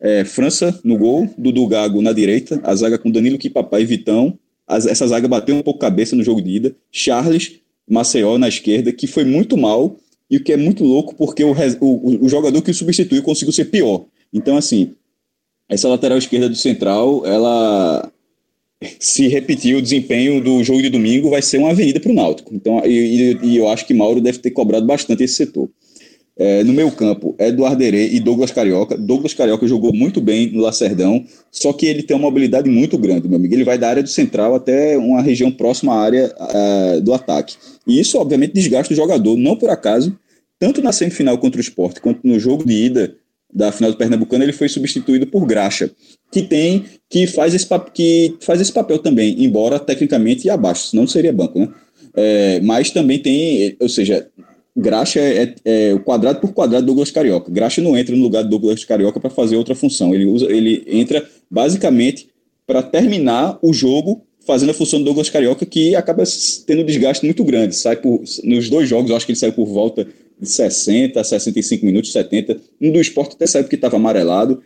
[0.00, 4.38] É, França no gol, Dudu Gago na direita, a zaga com Danilo Papai e Vitão.
[4.68, 6.76] Essa zaga bateu um pouco cabeça no jogo de ida.
[6.90, 9.96] Charles, Maceió na esquerda, que foi muito mal,
[10.30, 13.52] e o que é muito louco, porque o, o, o jogador que o substituiu conseguiu
[13.52, 14.06] ser pior.
[14.32, 14.92] Então, assim,
[15.68, 18.10] essa lateral esquerda do Central, ela
[19.00, 22.54] se repetir o desempenho do jogo de domingo, vai ser uma avenida para o Náutico.
[22.54, 25.68] Então, e, e, eu acho que Mauro deve ter cobrado bastante esse setor.
[26.38, 28.94] É, no meu campo, Eduardo Herê e Douglas Carioca.
[28.96, 33.26] Douglas Carioca jogou muito bem no Lacerdão, só que ele tem uma mobilidade muito grande,
[33.26, 33.54] meu amigo.
[33.54, 37.56] Ele vai da área do central até uma região próxima à área uh, do ataque.
[37.86, 39.34] E isso, obviamente, desgasta o jogador.
[39.38, 40.14] Não por acaso,
[40.58, 43.16] tanto na semifinal contra o esporte, quanto no jogo de ida
[43.52, 45.90] da final do Pernambucano, ele foi substituído por Graxa,
[46.30, 51.32] que tem que faz esse, que faz esse papel também, embora tecnicamente abaixo, senão seria
[51.32, 51.68] banco, né?
[52.14, 54.28] É, mas também tem, ou seja,
[54.76, 57.50] Graxa é, é, o quadrado por quadrado do Douglas Carioca.
[57.50, 60.14] Graxa não entra no lugar do Douglas Carioca para fazer outra função.
[60.14, 62.28] Ele usa, ele entra basicamente
[62.66, 66.22] para terminar o jogo fazendo a função do Douglas Carioca, que acaba
[66.66, 67.74] tendo um desgaste muito grande.
[67.74, 70.06] Sai por, nos dois jogos, eu acho que ele saiu por volta
[70.38, 72.60] de 60, 65 minutos, 70.
[72.80, 74.62] Um do esporte até saiu porque estava amarelado.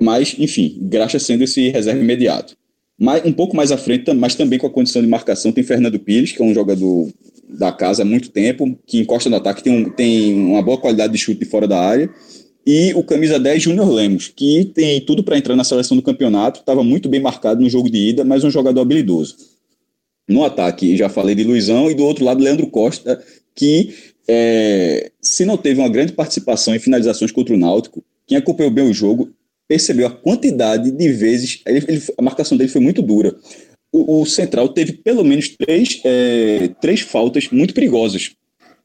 [0.00, 2.56] Mas, enfim, Graxa sendo esse reserva imediato.
[2.98, 5.98] Mas, um pouco mais à frente, mas também com a condição de marcação, tem Fernando
[6.00, 7.08] Pires, que é um jogador
[7.48, 11.12] da casa há muito tempo, que encosta no ataque, tem, um, tem uma boa qualidade
[11.12, 12.10] de chute de fora da área.
[12.66, 16.60] E o camisa 10, Júnior Lemos, que tem tudo para entrar na seleção do campeonato,
[16.60, 19.36] estava muito bem marcado no jogo de ida, mas um jogador habilidoso.
[20.28, 23.22] No ataque, já falei de Luizão, e do outro lado, Leandro Costa,
[23.54, 23.94] que
[24.26, 28.90] é, se não teve uma grande participação em finalizações contra o Náutico, quem acompanhou bem
[28.90, 29.30] o jogo
[29.68, 31.60] percebeu a quantidade de vezes.
[31.66, 33.34] Ele, ele, a marcação dele foi muito dura.
[33.96, 38.32] O, o Central teve pelo menos três, é, três faltas muito perigosas.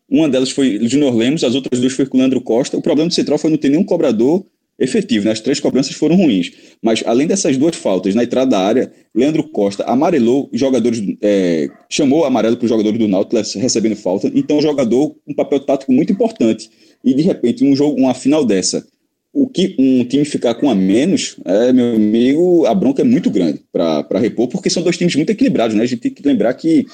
[0.10, 2.78] Uma delas foi Junior Lemos, as outras duas foi com o Leandro Costa.
[2.78, 4.46] O problema do Central foi não ter nenhum cobrador
[4.80, 5.32] efetivo, né?
[5.32, 6.52] as três cobranças foram ruins.
[6.82, 12.24] Mas além dessas duas faltas na entrada da área, Leandro Costa amarelou jogadores, é, chamou
[12.24, 14.32] amarelo para os jogadores do Nautilus recebendo falta.
[14.34, 16.70] Então, o jogador um papel tático muito importante.
[17.04, 18.86] E de repente, um jogo, uma final dessa,
[19.34, 23.30] o que um time ficar com a menos, é, meu amigo, a bronca é muito
[23.30, 25.84] grande para repor, porque são dois times muito equilibrados, né?
[25.84, 26.86] A gente tem que lembrar que,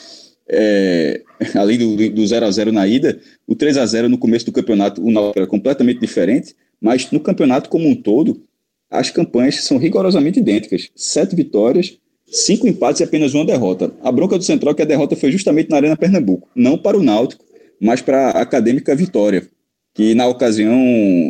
[0.48, 1.22] é,
[1.56, 4.52] além do, do 0 a 0 na ida, o 3 a 0 no começo do
[4.52, 8.44] campeonato, o Náutico era completamente diferente, mas no campeonato como um todo,
[8.90, 10.90] as campanhas são rigorosamente idênticas.
[10.96, 11.98] Sete vitórias,
[12.28, 13.92] cinco empates e apenas uma derrota.
[14.04, 16.98] A bronca do Central é que a derrota foi justamente na Arena Pernambuco, não para
[16.98, 17.44] o Náutico,
[17.82, 19.48] mas para a Acadêmica Vitória,
[19.98, 20.80] que na ocasião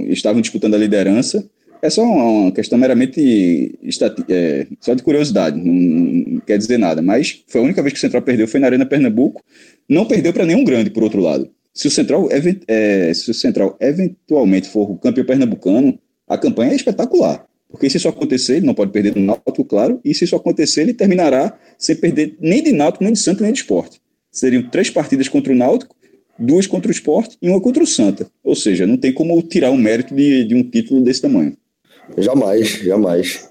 [0.09, 1.49] estavam disputando a liderança.
[1.81, 3.79] É só uma questão meramente
[4.27, 7.01] é, só de curiosidade, não, não, quer dizer nada.
[7.01, 9.41] Mas foi a única vez que o Central perdeu, foi na Arena Pernambuco.
[9.87, 11.49] Não perdeu para nenhum grande, por outro lado.
[11.73, 12.27] Se o Central,
[12.67, 17.45] é, se o Central eventualmente for o campeão pernambucano, a campanha é espetacular.
[17.69, 20.81] Porque se isso acontecer, ele não pode perder do Náutico, claro, e se isso acontecer,
[20.81, 24.01] ele terminará sem perder nem de Náutico, nem de Santos, nem de Esporte.
[24.29, 25.95] Seriam três partidas contra o Náutico
[26.37, 28.27] duas contra o esporte e uma contra o Santa.
[28.43, 31.55] Ou seja, não tem como tirar o mérito de, de um título desse tamanho.
[32.17, 33.49] Jamais, jamais.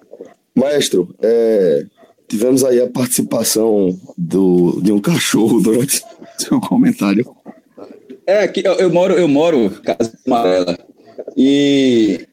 [0.54, 1.84] Maestro, é,
[2.26, 6.02] tivemos aí a participação do, de um cachorro durante
[6.38, 7.26] seu comentário.
[8.26, 10.78] É, que eu, eu moro, eu moro casa amarela.
[11.36, 12.26] E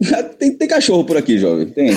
[0.38, 1.66] Tem, tem cachorro por aqui, jovem.
[1.66, 1.90] Tem.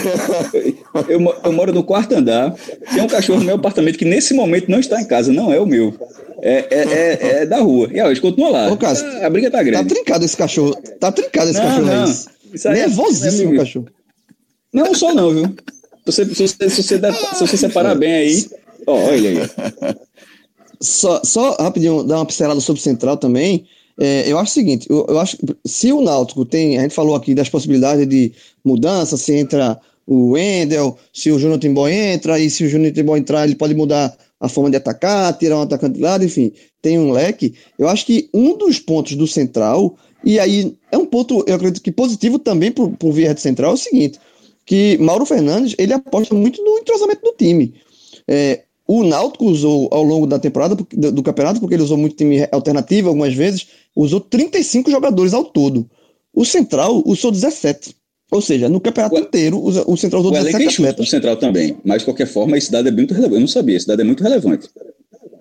[0.53, 2.53] Eu, eu, eu, moro no quarto andar.
[2.93, 5.59] Tem um cachorro no meu apartamento que nesse momento não está em casa, não é
[5.59, 5.93] o meu.
[6.41, 7.89] É, é, é, é da rua.
[7.91, 8.71] E hoje continua lá.
[8.71, 9.87] Ô, Cássio, a, a briga tá grande.
[9.87, 10.75] Tá trincado esse cachorro.
[10.99, 12.03] Tá trincado esse não, cachorro não.
[12.53, 13.87] Isso aí é Nervosíssimo o cachorro.
[14.73, 15.55] Não, só não, viu?
[16.05, 18.45] Se você, se você, se você, se você separar bem aí.
[18.85, 19.97] Ó, olha aí.
[20.79, 23.65] Só, só rapidinho, dar uma pincelada sobre o Central também.
[23.99, 27.15] É, eu acho o seguinte, eu, eu, acho se o Náutico tem, a gente falou
[27.15, 28.31] aqui das possibilidades de
[28.63, 33.17] mudança, se entra o Wendel, se o Júnior Timbó entra, e se o Júnior Timbó
[33.17, 36.99] entrar, ele pode mudar a forma de atacar, tirar um atacante de lado, enfim, tem
[36.99, 37.55] um leque.
[37.77, 41.81] Eu acho que um dos pontos do Central, e aí é um ponto, eu acredito
[41.81, 44.19] que positivo também por, por via de Central, é o seguinte,
[44.65, 47.73] que Mauro Fernandes, ele aposta muito no entrosamento do time.
[48.27, 52.15] É, o Náutico usou ao longo da temporada do, do, campeonato, porque ele usou muito
[52.15, 55.89] time alternativo algumas vezes, usou 35 jogadores ao todo.
[56.33, 57.95] O Central usou 17.
[58.31, 61.07] Ou seja, no campeonato o, inteiro, o, o Central usou o 17 atletas.
[61.07, 63.35] O Central também, mas de qualquer forma, esse dado é muito relevante.
[63.35, 64.69] Eu não sabia, esse dado é muito relevante.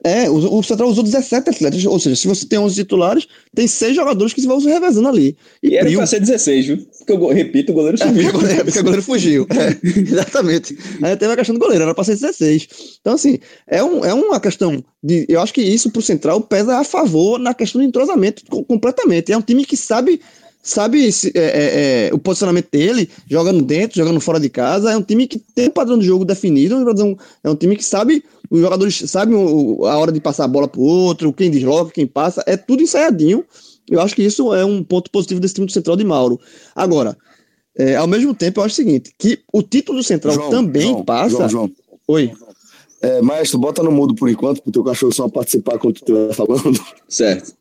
[0.06, 3.66] É, o, o Central usou 17 atletas, ou seja, se você tem 11 titulares, tem
[3.66, 5.36] 6 jogadores que vão se revezando ali.
[5.60, 5.98] E, e era Prio...
[5.98, 6.76] pra ser 16, viu?
[6.98, 8.28] Porque eu repito, o goleiro sumiu.
[8.28, 9.46] É, porque, porque o goleiro fugiu.
[9.56, 10.78] É, exatamente.
[11.02, 12.68] Aí teve a questão do goleiro, era pra ser 16.
[13.00, 15.26] Então, assim, é, um, é uma questão de.
[15.28, 19.32] Eu acho que isso pro Central pesa a favor na questão de entrosamento completamente.
[19.32, 20.20] É um time que sabe
[20.66, 24.90] sabe se, é, é, é, o posicionamento dele, jogando dentro, jogando fora de casa.
[24.90, 26.74] É um time que tem um padrão de jogo definido,
[27.44, 30.80] é um time que sabe, os jogadores sabem a hora de passar a bola para
[30.80, 33.44] o outro, quem desloca, quem passa, é tudo ensaiadinho.
[33.88, 36.40] Eu acho que isso é um ponto positivo desse time do Central de Mauro.
[36.74, 37.16] Agora,
[37.78, 40.88] é, ao mesmo tempo, eu acho o seguinte: que o título do Central João, também
[40.88, 41.30] João, passa.
[41.30, 41.70] João, João.
[42.08, 42.32] Oi.
[43.00, 45.98] É, maestro, bota no mudo por enquanto, para o teu cachorro só participar quando tu
[46.00, 46.80] estiver falando.
[47.08, 47.54] Certo.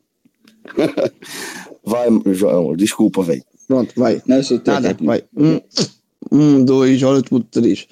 [1.85, 3.43] Vai, João, desculpa, velho.
[3.67, 4.21] Pronto, vai.
[4.25, 5.23] Não, Nada, vai.
[5.35, 5.59] Um,
[6.31, 7.87] um, dois, olha tudo, três.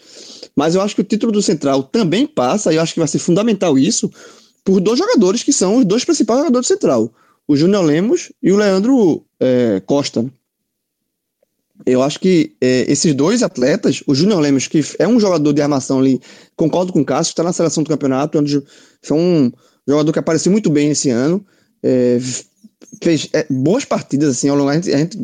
[0.55, 3.07] Mas eu acho que o título do Central também passa, e eu acho que vai
[3.07, 4.11] ser fundamental isso,
[4.63, 7.13] por dois jogadores que são os dois principais jogadores do Central.
[7.47, 10.25] O Júnior Lemos e o Leandro é, Costa.
[11.85, 15.61] Eu acho que é, esses dois atletas, o Júnior Lemos, que é um jogador de
[15.61, 16.21] armação ali,
[16.55, 18.41] concordo com o Cássio, está na seleção do campeonato,
[19.01, 19.51] foi um
[19.87, 21.45] jogador que apareceu muito bem esse ano,
[21.81, 22.19] é,
[23.03, 24.69] fez é, boas partidas assim ao longo.
[24.69, 25.17] A gente, a gente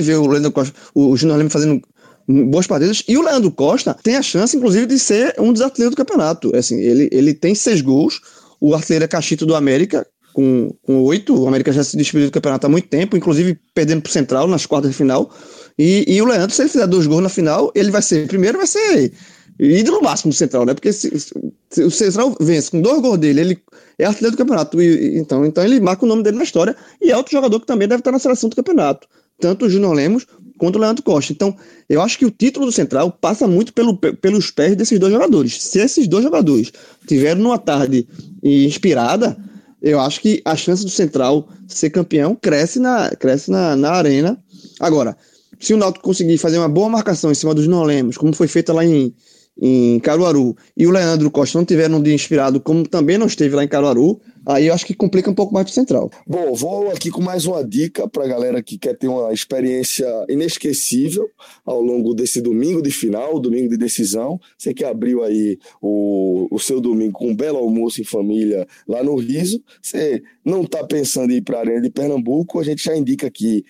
[0.00, 1.80] ver o Leandro Costa, o, o Júnior fazendo
[2.26, 3.02] boas partidas.
[3.06, 6.54] E o Leandro Costa tem a chance, inclusive, de ser um dos artilheiros do campeonato.
[6.56, 8.20] Assim, ele, ele tem seis gols.
[8.60, 11.34] O artilheiro é Cachito do América, com, com oito.
[11.38, 14.46] O América já se despediu do campeonato há muito tempo, inclusive perdendo para o Central
[14.46, 15.30] nas quartas de final.
[15.78, 18.58] E, e o Leandro, se ele fizer dois gols na final, ele vai ser, primeiro,
[18.58, 19.12] vai ser
[19.58, 20.74] ídolo máximo do Central, né?
[20.74, 23.58] Porque se, se, o Central vence com dois gols dele, ele
[23.98, 24.80] é artilheiro do campeonato.
[24.80, 27.66] E, então, então ele marca o nome dele na história e é outro jogador que
[27.66, 29.06] também deve estar na seleção do campeonato.
[29.40, 30.26] Tanto o Júnior Lemos
[30.58, 31.32] quanto o Leandro Costa.
[31.32, 31.56] Então,
[31.88, 35.62] eu acho que o título do Central passa muito pelo, pelos pés desses dois jogadores.
[35.62, 36.72] Se esses dois jogadores
[37.06, 38.06] tiveram numa tarde
[38.42, 39.36] inspirada,
[39.82, 44.38] eu acho que a chance do Central ser campeão cresce na, cresce na, na arena.
[44.80, 45.16] Agora,
[45.58, 48.48] se o Náutico conseguir fazer uma boa marcação em cima dos Júnior Lemos, como foi
[48.48, 49.14] feita lá em,
[49.60, 53.54] em Caruaru e o Leandro Costa não tiver um dia inspirado, como também não esteve
[53.54, 56.10] lá em Caruaru, aí eu acho que complica um pouco mais pro Central.
[56.26, 61.28] Bom, vou aqui com mais uma dica para galera que quer ter uma experiência inesquecível
[61.64, 64.40] ao longo desse domingo de final, domingo de decisão.
[64.58, 69.02] Você que abriu aí o, o seu domingo com um belo almoço em família lá
[69.02, 72.82] no Riso, você não está pensando em ir para a Arena de Pernambuco, a gente
[72.82, 73.64] já indica aqui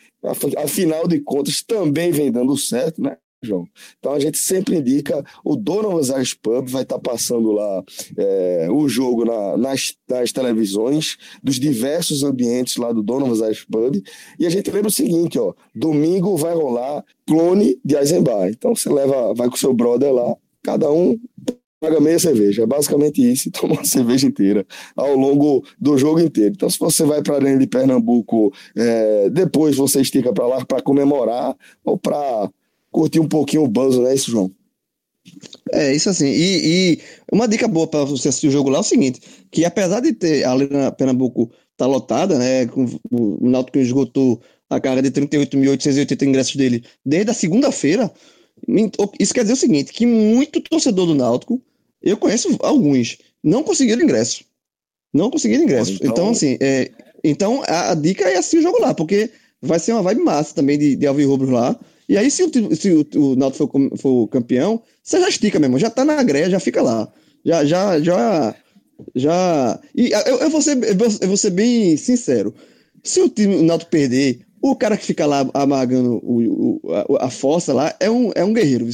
[0.57, 3.17] afinal de contas também vem dando certo, né?
[3.45, 3.67] João.
[3.99, 7.83] Então a gente sempre indica o Donovan's Ice Pub, vai estar tá passando lá
[8.17, 14.03] é, o jogo na, nas, nas, televisões dos diversos ambientes lá do Donovan's Ice Pub.
[14.39, 18.49] E a gente lembra o seguinte, ó, domingo vai rolar clone de Eisenbar.
[18.49, 21.19] Então você leva, vai com seu brother lá, cada um
[21.85, 22.63] paga meia cerveja.
[22.63, 26.55] É basicamente isso, toma uma cerveja inteira ao longo do jogo inteiro.
[26.55, 30.65] Então, se você vai para a Arena de Pernambuco, é, depois você estica para lá
[30.65, 31.55] para comemorar
[31.85, 32.51] ou para
[32.95, 34.51] curtir um pouquinho o buzz, né, isso, João?
[35.73, 36.29] É, isso assim.
[36.29, 36.61] E,
[36.95, 37.01] e
[37.33, 40.13] uma dica boa para você assistir o jogo lá é o seguinte: que apesar de
[40.13, 42.67] ter a Arena Pernambuco tá lotada, né?
[42.67, 48.13] Com, o Náutico esgotou a carga de 38.880 ingressos dele desde a segunda-feira.
[49.19, 51.61] Isso quer dizer o seguinte: que muito torcedor do Náutico,
[52.03, 54.45] eu conheço alguns, não conseguiram ingresso.
[55.13, 55.95] Não conseguiram ingresso.
[55.95, 56.91] Então, então assim, é,
[57.25, 59.31] então a, a, dica é assistir o jogo lá, porque
[59.63, 61.79] vai ser uma vibe massa também de, de Alvin Rubros lá.
[62.09, 65.79] E aí, se o, se o, o Náutico for, for, campeão, você já estica mesmo,
[65.79, 67.09] já tá na greia, já fica lá.
[67.45, 68.55] Já, já, já,
[69.15, 69.81] já.
[69.95, 72.55] E eu, eu, vou ser, eu vou ser bem sincero.
[73.03, 77.27] Se o time o Náutico perder, O cara que fica lá amagando o, o, a,
[77.27, 78.89] a fossa lá é um, é um guerreiro.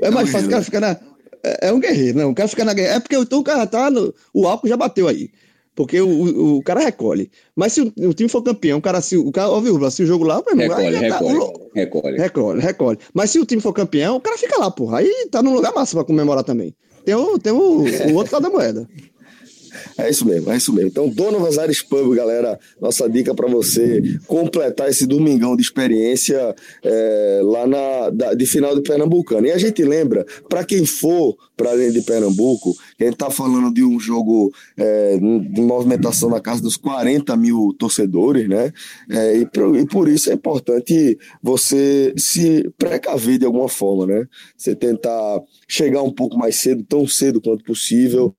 [0.00, 0.96] É mais fácil o cara ficar na.
[1.42, 2.30] É, é, um guerreiro, não.
[2.30, 2.94] O cara fica na guerra.
[2.94, 3.90] É porque então o cara tá.
[3.90, 5.30] No, o álcool já bateu aí.
[5.78, 7.30] Porque o, o, cara recolhe.
[7.54, 9.48] Mas se o, o, time for campeão, o cara, se o cara,
[9.92, 12.60] se o jogo lá, meu irmão, recolhe, recolhe, tá, recolhe, recolhe.
[12.60, 14.98] Recolhe, Mas se o time for campeão, o cara fica lá, porra.
[14.98, 16.74] Aí tá num lugar massa pra comemorar também.
[17.04, 18.88] Tem o, tem o, o outro lado da moeda.
[19.96, 20.88] É isso mesmo, é isso mesmo.
[20.88, 27.40] Então, Dono Vazares Pub, galera, nossa dica para você completar esse domingão de experiência é,
[27.42, 29.46] lá na da, de final de Pernambucano.
[29.46, 33.74] E a gente lembra, para quem for para além de Pernambuco, a gente tá falando
[33.74, 38.72] de um jogo é, de movimentação na casa dos 40 mil torcedores, né?
[39.10, 44.26] É, e, por, e por isso é importante você se precaver de alguma forma, né?
[44.56, 48.34] Você tentar chegar um pouco mais cedo, tão cedo quanto possível,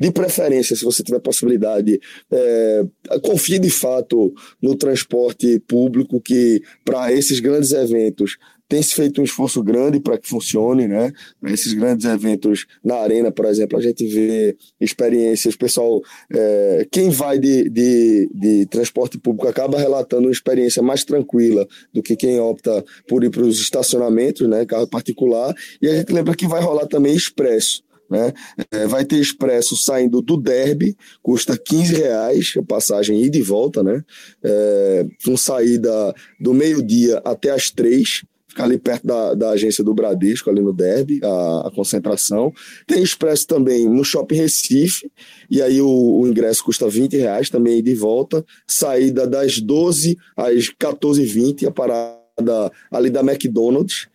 [0.00, 2.84] de preferência, se você tiver possibilidade, é,
[3.22, 9.24] confie de fato no transporte público, que para esses grandes eventos tem se feito um
[9.24, 11.12] esforço grande para que funcione, né?
[11.44, 17.38] Esses grandes eventos na arena, por exemplo, a gente vê experiências, pessoal, é, quem vai
[17.38, 22.84] de, de, de, transporte público acaba relatando uma experiência mais tranquila do que quem opta
[23.08, 24.66] por ir para os estacionamentos, né?
[24.66, 25.54] Carro particular.
[25.80, 27.85] E a gente lembra que vai rolar também expresso.
[28.10, 28.32] Né?
[28.70, 33.82] É, vai ter expresso saindo do Derby, custa 15 reais a passagem ida e volta,
[33.82, 34.04] né?
[34.42, 38.22] É, com saída do meio-dia até as três,
[38.56, 42.52] fica ali perto da, da agência do Bradesco, ali no Derby, a, a concentração.
[42.86, 45.10] Tem expresso também no Shopping Recife,
[45.50, 50.16] e aí o, o ingresso custa 20 reais, também ida e volta, saída das 12
[50.34, 54.08] às 14h20, a parada ali da McDonald's.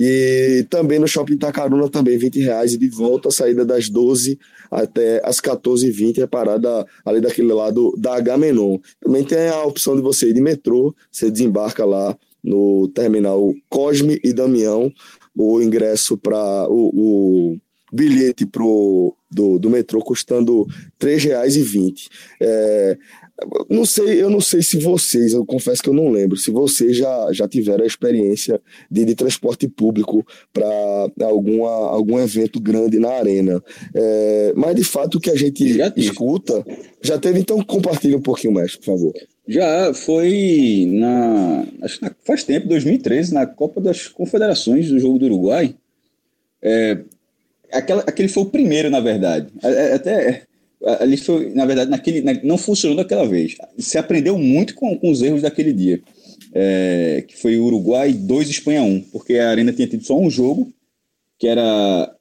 [0.00, 4.38] E também no Shopping Itacaruna, também 20 reais e de volta, saída das 12
[4.70, 8.78] até as 14h20, é parada ali daquele lado da Agamenon.
[9.00, 14.20] Também tem a opção de você ir de metrô, você desembarca lá no terminal Cosme
[14.22, 14.92] e Damião,
[15.36, 17.58] o ingresso para o, o
[17.92, 22.08] bilhete pro, do, do metrô custando R$ 3,20.
[22.40, 22.98] É,
[23.68, 26.96] não sei, eu não sei se vocês, eu confesso que eu não lembro, se vocês
[26.96, 30.66] já, já tiveram a experiência de, de transporte público para
[31.22, 33.62] alguma algum evento grande na arena.
[33.94, 36.64] É, mas de fato o que a gente já escuta,
[37.00, 39.12] já teve, então compartilhe um pouquinho mais, por favor.
[39.46, 41.64] Já foi na.
[41.82, 45.74] Acho que faz tempo, 2013, na Copa das Confederações do Jogo do Uruguai.
[46.60, 46.98] É,
[47.72, 49.48] aquela, aquele foi o primeiro, na verdade.
[49.62, 50.42] É, é, até
[50.84, 53.56] ali foi, na verdade, naquele, não funcionou daquela vez.
[53.78, 56.00] Se aprendeu muito com, com os erros daquele dia,
[56.54, 60.72] é, que foi Uruguai 2, Espanha 1, porque a Arena tinha tido só um jogo,
[61.38, 62.12] que era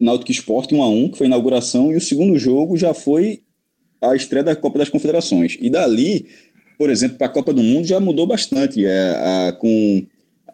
[0.00, 3.42] Náutico Esporte 1 a 1 que foi a inauguração, e o segundo jogo já foi
[4.00, 5.56] a estreia da Copa das Confederações.
[5.60, 6.26] E dali,
[6.78, 10.06] por exemplo, para a Copa do Mundo já mudou bastante, é, a, com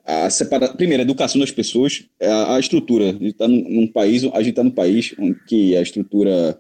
[0.05, 0.69] a separa...
[0.69, 3.11] primeiro, a educação das pessoas, a, a estrutura.
[3.11, 5.15] A gente está num, num, país, a gente está num país
[5.47, 6.59] que a estrutura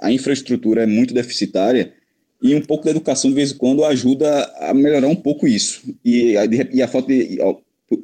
[0.00, 1.92] a infraestrutura é muito deficitária
[2.42, 5.82] e um pouco da educação de vez em quando ajuda a melhorar um pouco isso.
[6.04, 7.38] E a, e a falta de,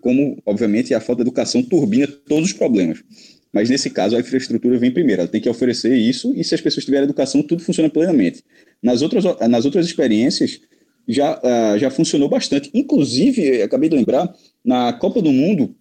[0.01, 3.03] como obviamente a falta de educação turbina todos os problemas.
[3.53, 6.61] Mas nesse caso a infraestrutura vem primeiro, ela tem que oferecer isso e se as
[6.61, 8.43] pessoas tiverem educação tudo funciona plenamente.
[8.83, 10.61] Nas outras nas outras experiências
[11.07, 12.71] já uh, já funcionou bastante.
[12.75, 15.75] Inclusive, acabei de lembrar, na Copa do Mundo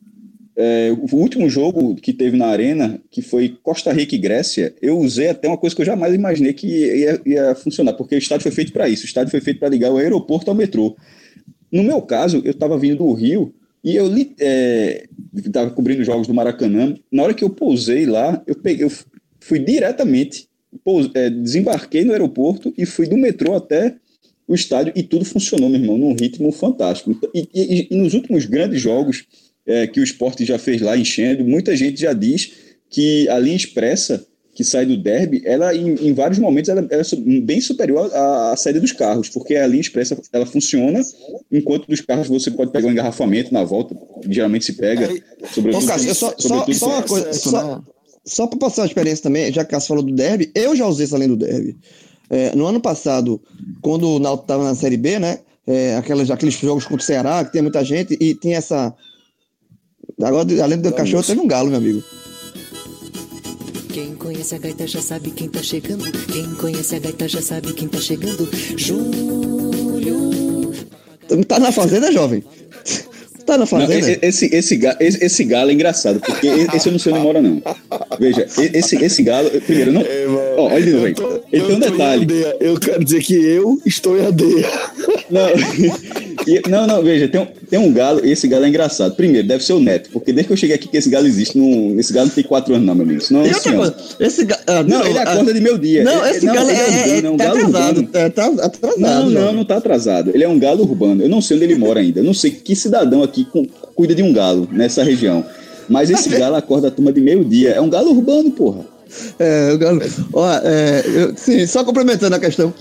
[0.56, 5.00] é, o último jogo que teve na Arena, que foi Costa Rica e Grécia, eu
[5.00, 8.44] usei até uma coisa que eu jamais imaginei que ia, ia funcionar, porque o estádio
[8.44, 9.04] foi feito para isso.
[9.04, 10.96] O estádio foi feito para ligar o aeroporto ao metrô.
[11.72, 14.16] No meu caso, eu estava vindo do Rio e eu
[15.36, 16.96] estava é, cobrindo jogos do Maracanã.
[17.12, 18.92] Na hora que eu pousei lá, eu, peguei, eu
[19.40, 20.48] fui diretamente,
[21.16, 23.96] é, desembarquei no aeroporto e fui do metrô até
[24.48, 27.18] o estádio e tudo funcionou, meu irmão, num ritmo fantástico.
[27.34, 29.26] E, e, e nos últimos grandes jogos
[29.66, 32.52] é, que o esporte já fez lá enchendo, muita gente já diz
[32.90, 37.02] que a linha expressa que sai do derby, ela em, em vários momentos ela, ela,
[37.02, 41.02] é bem superior à, à, saída dos carros, porque a linha expressa ela funciona,
[41.52, 43.96] enquanto dos carros você pode pegar um engarrafamento na volta,
[44.30, 45.10] geralmente se pega.
[45.52, 47.82] Sobretudo, Cássio, só, só, só uma coisa, só,
[48.24, 51.06] só para passar a experiência também, já que Cássio falou do derby, eu já usei
[51.06, 51.76] essa linha do derby.
[52.30, 53.42] É, no ano passado,
[53.82, 57.44] quando o Náutico estava na Série B, né, é, aquelas, aqueles jogos contra o Ceará,
[57.44, 58.94] que tem muita gente, e tem essa
[60.22, 60.98] Agora, além do Vamos.
[60.98, 62.04] cachorro, tem um galo, meu amigo.
[63.92, 66.04] Quem conhece a gaita já sabe quem tá chegando.
[66.32, 68.50] Quem conhece a gaita já sabe quem tá chegando.
[68.78, 70.34] Júlio.
[71.48, 72.44] Tá na fazenda, jovem?
[73.46, 73.94] Tá na fazenda?
[73.94, 77.42] Não, esse, esse, esse, esse, galo é engraçado, porque esse eu não sei onde mora,
[77.42, 77.62] não.
[78.20, 80.02] Veja, esse, esse galo, primeiro, não.
[80.02, 80.26] É,
[80.58, 81.08] olha de novo
[81.52, 82.28] Ele tem um detalhe.
[82.60, 84.68] Eu quero dizer que eu estou em aldeia.
[85.30, 85.50] Não.
[86.48, 89.16] E, não, não, veja, tem um, tem um galo, esse galo é engraçado.
[89.16, 91.58] Primeiro, deve ser o Neto, porque desde que eu cheguei aqui que esse galo existe,
[91.58, 93.22] não, esse galo não tem quatro anos, não, meu amigo.
[93.22, 96.04] Senão, outra coisa, esse ga- ah, Não, ele acorda de meu dia.
[96.04, 97.98] Não, Ele- esse galo ele é, é, urbano, um tá galo atrasado.
[97.98, 98.10] urbano.
[98.14, 99.00] É, tá atrasado.
[99.00, 100.32] Não, não, não tá atrasado.
[100.34, 101.24] Ele é um galo urbano.
[101.24, 102.20] Eu não sei onde ele mora ainda.
[102.20, 105.46] Eu não sei que cidadão aqui cu- cuida de um galo nessa região.
[105.88, 107.72] Mas esse galo acorda a turma de meio-dia.
[107.72, 108.86] É um galo urbano, porra.
[109.38, 110.02] É, o Galo.
[110.34, 112.74] Ó, é, eu- sim, só complementando a questão,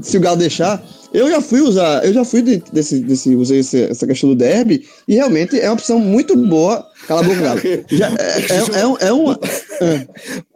[0.00, 0.80] se o Galo deixar,
[1.12, 4.36] eu já fui usar, eu já fui de- desse, desse usei esse- essa questão do
[4.36, 6.86] derby e realmente é uma opção muito boa.
[7.08, 7.60] Cala a boca, Galo.
[7.90, 9.38] Já, é, é, é, um- é uma.
[9.80, 10.06] é.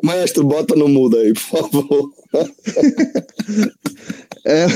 [0.02, 2.10] Maestro, bota no mudo aí, por favor.
[4.46, 4.66] É,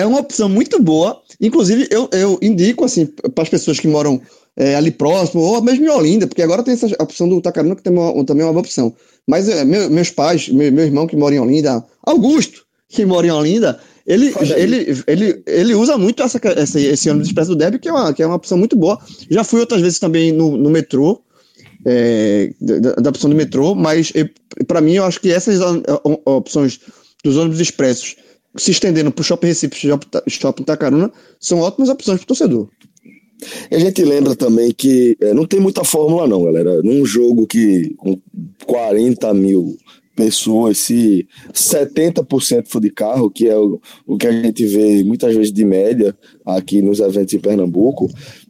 [0.00, 1.20] é uma opção muito boa.
[1.40, 4.18] Inclusive, eu, eu indico assim para as pessoas que moram
[4.56, 7.82] é, ali próximo, ou mesmo em Olinda, porque agora tem essa opção do Tacaruna, que
[7.82, 8.94] tem uma- também é uma boa opção.
[9.26, 13.26] Mas é, meu- meus pais, meu, meu irmão que mora em Olinda, Augusto, que mora
[13.26, 17.78] em Olinda, ele, ele, ele, ele usa muito essa, essa, esse ônibus expresso do Deb,
[17.78, 18.98] que é, uma, que é uma opção muito boa.
[19.30, 21.20] Já fui outras vezes também no, no metrô,
[21.84, 24.12] é, da, da opção do metrô, mas
[24.66, 25.60] para mim eu acho que essas
[26.24, 26.80] opções
[27.24, 28.16] dos ônibus expressos
[28.56, 32.24] se estendendo para o Shopping Recife e Shopping, Ta- Shopping Tacaruna são ótimas opções para
[32.24, 32.68] o torcedor.
[33.70, 36.80] A gente lembra também que é, não tem muita fórmula, não, galera.
[36.82, 38.18] Num jogo que com
[38.64, 39.76] 40 mil
[40.16, 45.34] pessoas, se 70% for de carro, que é o, o que a gente vê muitas
[45.36, 48.08] vezes de média aqui nos eventos em Pernambuco,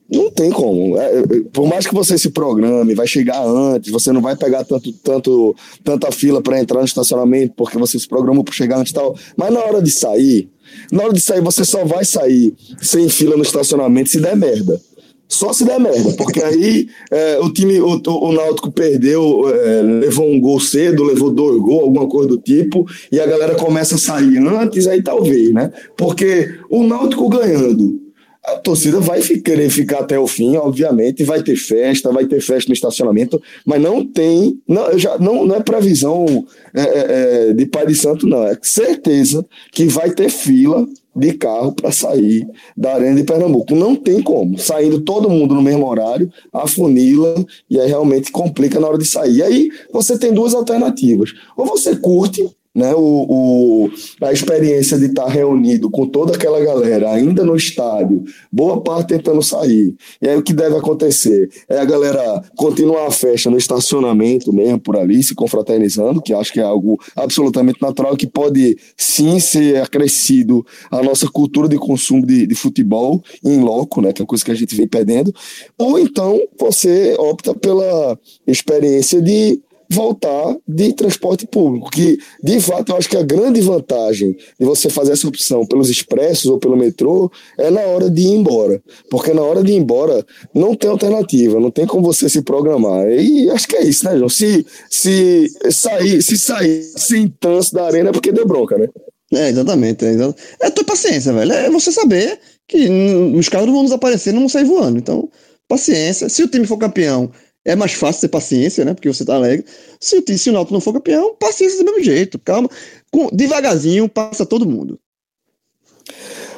[0.09, 0.97] não tem como.
[0.97, 4.64] É, é, por mais que você se programe, vai chegar antes, você não vai pegar
[4.64, 8.93] tanto, tanto, tanta fila para entrar no estacionamento, porque você se programou para chegar antes
[8.93, 9.17] e tal.
[9.37, 10.49] Mas na hora de sair,
[10.93, 14.81] na hora de sair, você só vai sair sem fila no estacionamento se der merda.
[15.29, 20.31] Só se der merda, porque aí é, o time, o, o Náutico perdeu, é, levou
[20.31, 23.99] um gol cedo, levou dois gols, alguma coisa do tipo, e a galera começa a
[23.99, 25.72] sair antes, aí talvez, né?
[25.97, 28.05] Porque o Náutico ganhando,
[28.47, 32.68] a torcida vai querer ficar até o fim, obviamente, vai ter festa, vai ter festa
[32.68, 37.66] no estacionamento, mas não tem, não, já, não, não é previsão é, é, é, de
[37.66, 42.94] Pai de Santo, não, é certeza que vai ter fila de carro para sair da
[42.94, 43.74] Arena de Pernambuco.
[43.74, 47.34] Não tem como, saindo todo mundo no mesmo horário, afunila
[47.68, 49.38] e aí realmente complica na hora de sair.
[49.38, 55.07] E aí você tem duas alternativas, ou você curte né, o, o- a experiência de
[55.07, 58.22] estar reunido com toda aquela galera ainda no estádio,
[58.53, 59.95] boa parte tentando sair.
[60.20, 64.79] E aí o que deve acontecer é a galera continuar a festa no estacionamento mesmo
[64.79, 69.81] por ali, se confraternizando, que acho que é algo absolutamente natural que pode sim ser
[69.83, 74.45] acrescido à nossa cultura de consumo de, de futebol em loco, né, que é coisa
[74.45, 75.33] que a gente vem perdendo.
[75.79, 79.61] Ou então você opta pela experiência de
[79.97, 84.90] voltar de transporte público, que de fato eu acho que a grande vantagem de você
[84.90, 89.32] fazer essa opção pelos expressos ou pelo metrô é na hora de ir embora, porque
[89.32, 90.24] na hora de ir embora
[90.55, 93.09] não tem alternativa, não tem como você se programar.
[93.09, 94.28] E acho que é isso, né, João?
[94.28, 98.88] Se, se sair, se sair sem trânsito da arena é porque deu bronca, né?
[99.32, 100.05] É, exatamente.
[100.05, 100.14] É,
[100.61, 101.53] é tua paciência, velho.
[101.53, 102.38] É você saber
[102.68, 102.88] que
[103.34, 104.99] os carros não vão desaparecer, não vão sair voando.
[104.99, 105.28] Então,
[105.68, 106.28] paciência.
[106.28, 107.30] Se o time for campeão,
[107.67, 108.95] é mais fácil ter paciência, né?
[108.95, 109.67] Porque você tá alegre.
[109.99, 112.39] Se se o Náutico não for campeão, paciência do mesmo jeito.
[112.39, 112.71] Calma.
[113.11, 114.99] Com, devagarzinho, passa todo mundo.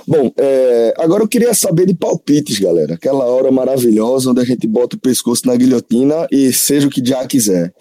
[0.06, 2.94] Bom, é, agora eu queria saber de palpites, galera.
[2.94, 7.02] Aquela hora maravilhosa onde a gente bota o pescoço na guilhotina e seja o que
[7.04, 7.72] já quiser.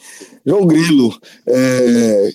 [0.45, 1.13] João Grilo,
[1.45, 2.31] é,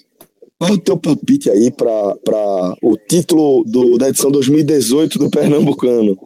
[0.59, 6.19] qual é o teu palpite aí para o título do, da edição 2018 do Pernambucano?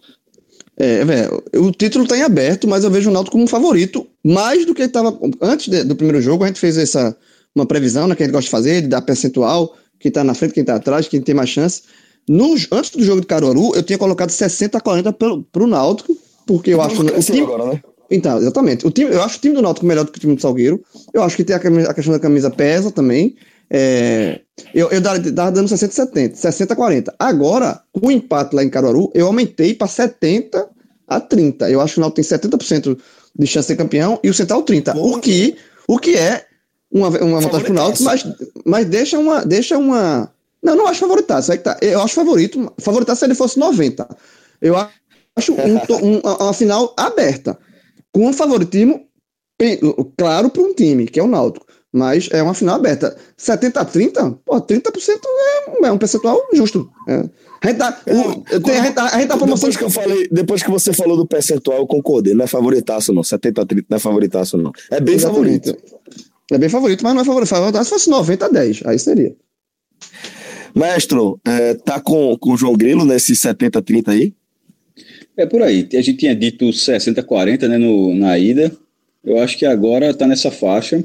[0.78, 4.06] É, velho, o título tá em aberto, mas eu vejo o Náutico como um favorito,
[4.22, 7.16] mais do que ele tava antes de- do primeiro jogo, a gente fez essa
[7.54, 10.34] uma previsão, né, que a gente gosta de fazer, de dar percentual, quem tá na
[10.34, 11.82] frente, quem tá atrás, quem tem mais chance.
[12.28, 16.14] No, antes do jogo de Caruaru, eu tinha colocado 60 a 40 pro, pro Náutico,
[16.46, 17.82] porque eu acho Estamos o crescendo time, agora, né?
[18.10, 18.86] então, exatamente.
[18.86, 20.82] O time, eu acho o time do Náutico melhor do que o time do Salgueiro.
[21.14, 23.34] Eu acho que tem a, camisa- a questão da camisa pesa também.
[23.68, 24.40] É,
[24.72, 27.14] eu, eu dava dando 60 70, 60 a 40.
[27.18, 30.68] Agora, com o empate lá em Caruaru, eu aumentei para 70
[31.08, 31.70] a 30.
[31.70, 32.98] Eu acho que o Náutico tem 70%
[33.38, 34.92] de chance de ser campeão e o Central 30.
[34.96, 35.56] O que,
[35.88, 36.46] o que é
[36.90, 38.24] uma, uma vantagem pro Náutico, mas,
[38.64, 40.30] mas deixa uma, deixa uma...
[40.62, 41.52] Não, não acho favoritaço.
[41.52, 41.76] Que tá.
[41.82, 42.72] Eu acho favorito.
[42.78, 44.08] Favoritaço se ele fosse 90.
[44.60, 44.74] Eu
[45.36, 47.58] acho um, um- uma final aberta
[48.12, 49.06] com um favoritismo
[50.18, 51.66] claro para um time, que é o Náutico.
[51.96, 53.16] Mas é uma final aberta.
[53.38, 56.90] 70 a 30, pô, 30% é, um- é um percentual justo.
[57.08, 57.24] É.
[57.62, 59.90] A gente tá, o- tem- a gente tá, a gente tá promoção Depois que eu
[59.90, 62.34] falei, depois que você falou do percentual, eu concordei.
[62.34, 63.22] Não é favoritaço, não.
[63.22, 64.72] 70 a 30 não é favoritaço, não.
[64.90, 65.70] É bem Exatamente.
[65.70, 65.76] favorito.
[66.52, 67.48] É bem favorito, mas não é favorito.
[67.84, 69.34] Se fosse 90 a 10, aí seria.
[70.74, 74.34] Maestro, é, tá com, com o João Grilo nesse 70 a 30 aí?
[75.36, 75.88] É por aí.
[75.94, 78.70] A gente tinha dito 60-40 né, no, na ida.
[79.24, 81.02] Eu acho que agora está nessa faixa.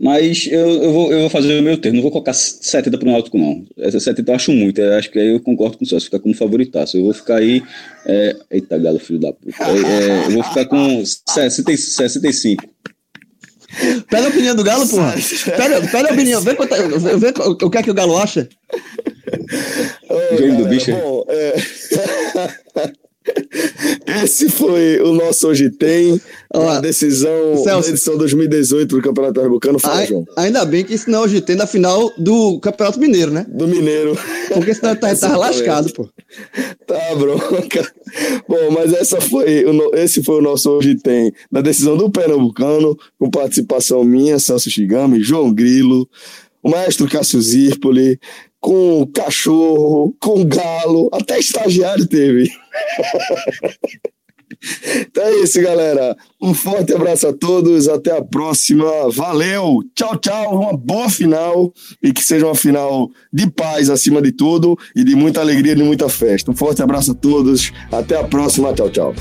[0.00, 1.96] Mas eu, eu, vou, eu vou fazer o meu termo.
[1.96, 3.64] Não vou colocar 70 para o Náutico, não.
[3.76, 4.80] Essa 70 eu acho muito.
[4.80, 6.06] Eu acho que aí eu concordo com o Celso.
[6.06, 6.96] Ficar como favoritaço.
[6.96, 7.62] Eu vou ficar aí.
[8.06, 8.36] É...
[8.48, 9.64] Eita, galo, filho da puta.
[9.64, 12.64] É, é, eu vou ficar com 60, 65.
[14.08, 15.14] Pega a opinião do Galo, porra.
[15.44, 16.40] Pega, pega a opinião.
[16.40, 18.48] Vê, quanto, vê, vê o que é que o Galo acha.
[20.38, 20.92] Jogo do bicho.
[20.92, 21.47] Bom, é...
[24.24, 26.20] Esse foi o nosso Hoje Tem,
[26.52, 29.78] a decisão Celso, da edição 2018 do Campeonato Pernambucano.
[29.78, 30.24] Fala, João.
[30.36, 33.46] Ainda bem que isso não é Hoje Tem da final do Campeonato Mineiro, né?
[33.48, 34.18] Do Mineiro.
[34.52, 36.08] Porque senão tá, tá lascado, pô.
[36.86, 37.92] Tá bronca.
[38.48, 39.64] Bom, mas essa foi,
[39.94, 45.22] esse foi o nosso Hoje Tem, da decisão do Pernambucano, com participação minha, Celso Chigami,
[45.22, 46.08] João Grilo,
[46.62, 48.18] o maestro Cássio Zirpoli,
[48.60, 52.50] com cachorro, com galo, até estagiário teve.
[55.00, 56.16] então é isso, galera.
[56.40, 59.10] Um forte abraço a todos, até a próxima.
[59.10, 60.60] Valeu, tchau, tchau.
[60.60, 65.14] Uma boa final e que seja uma final de paz acima de tudo e de
[65.14, 66.50] muita alegria, de muita festa.
[66.50, 68.72] Um forte abraço a todos, até a próxima.
[68.72, 69.14] Tchau, tchau.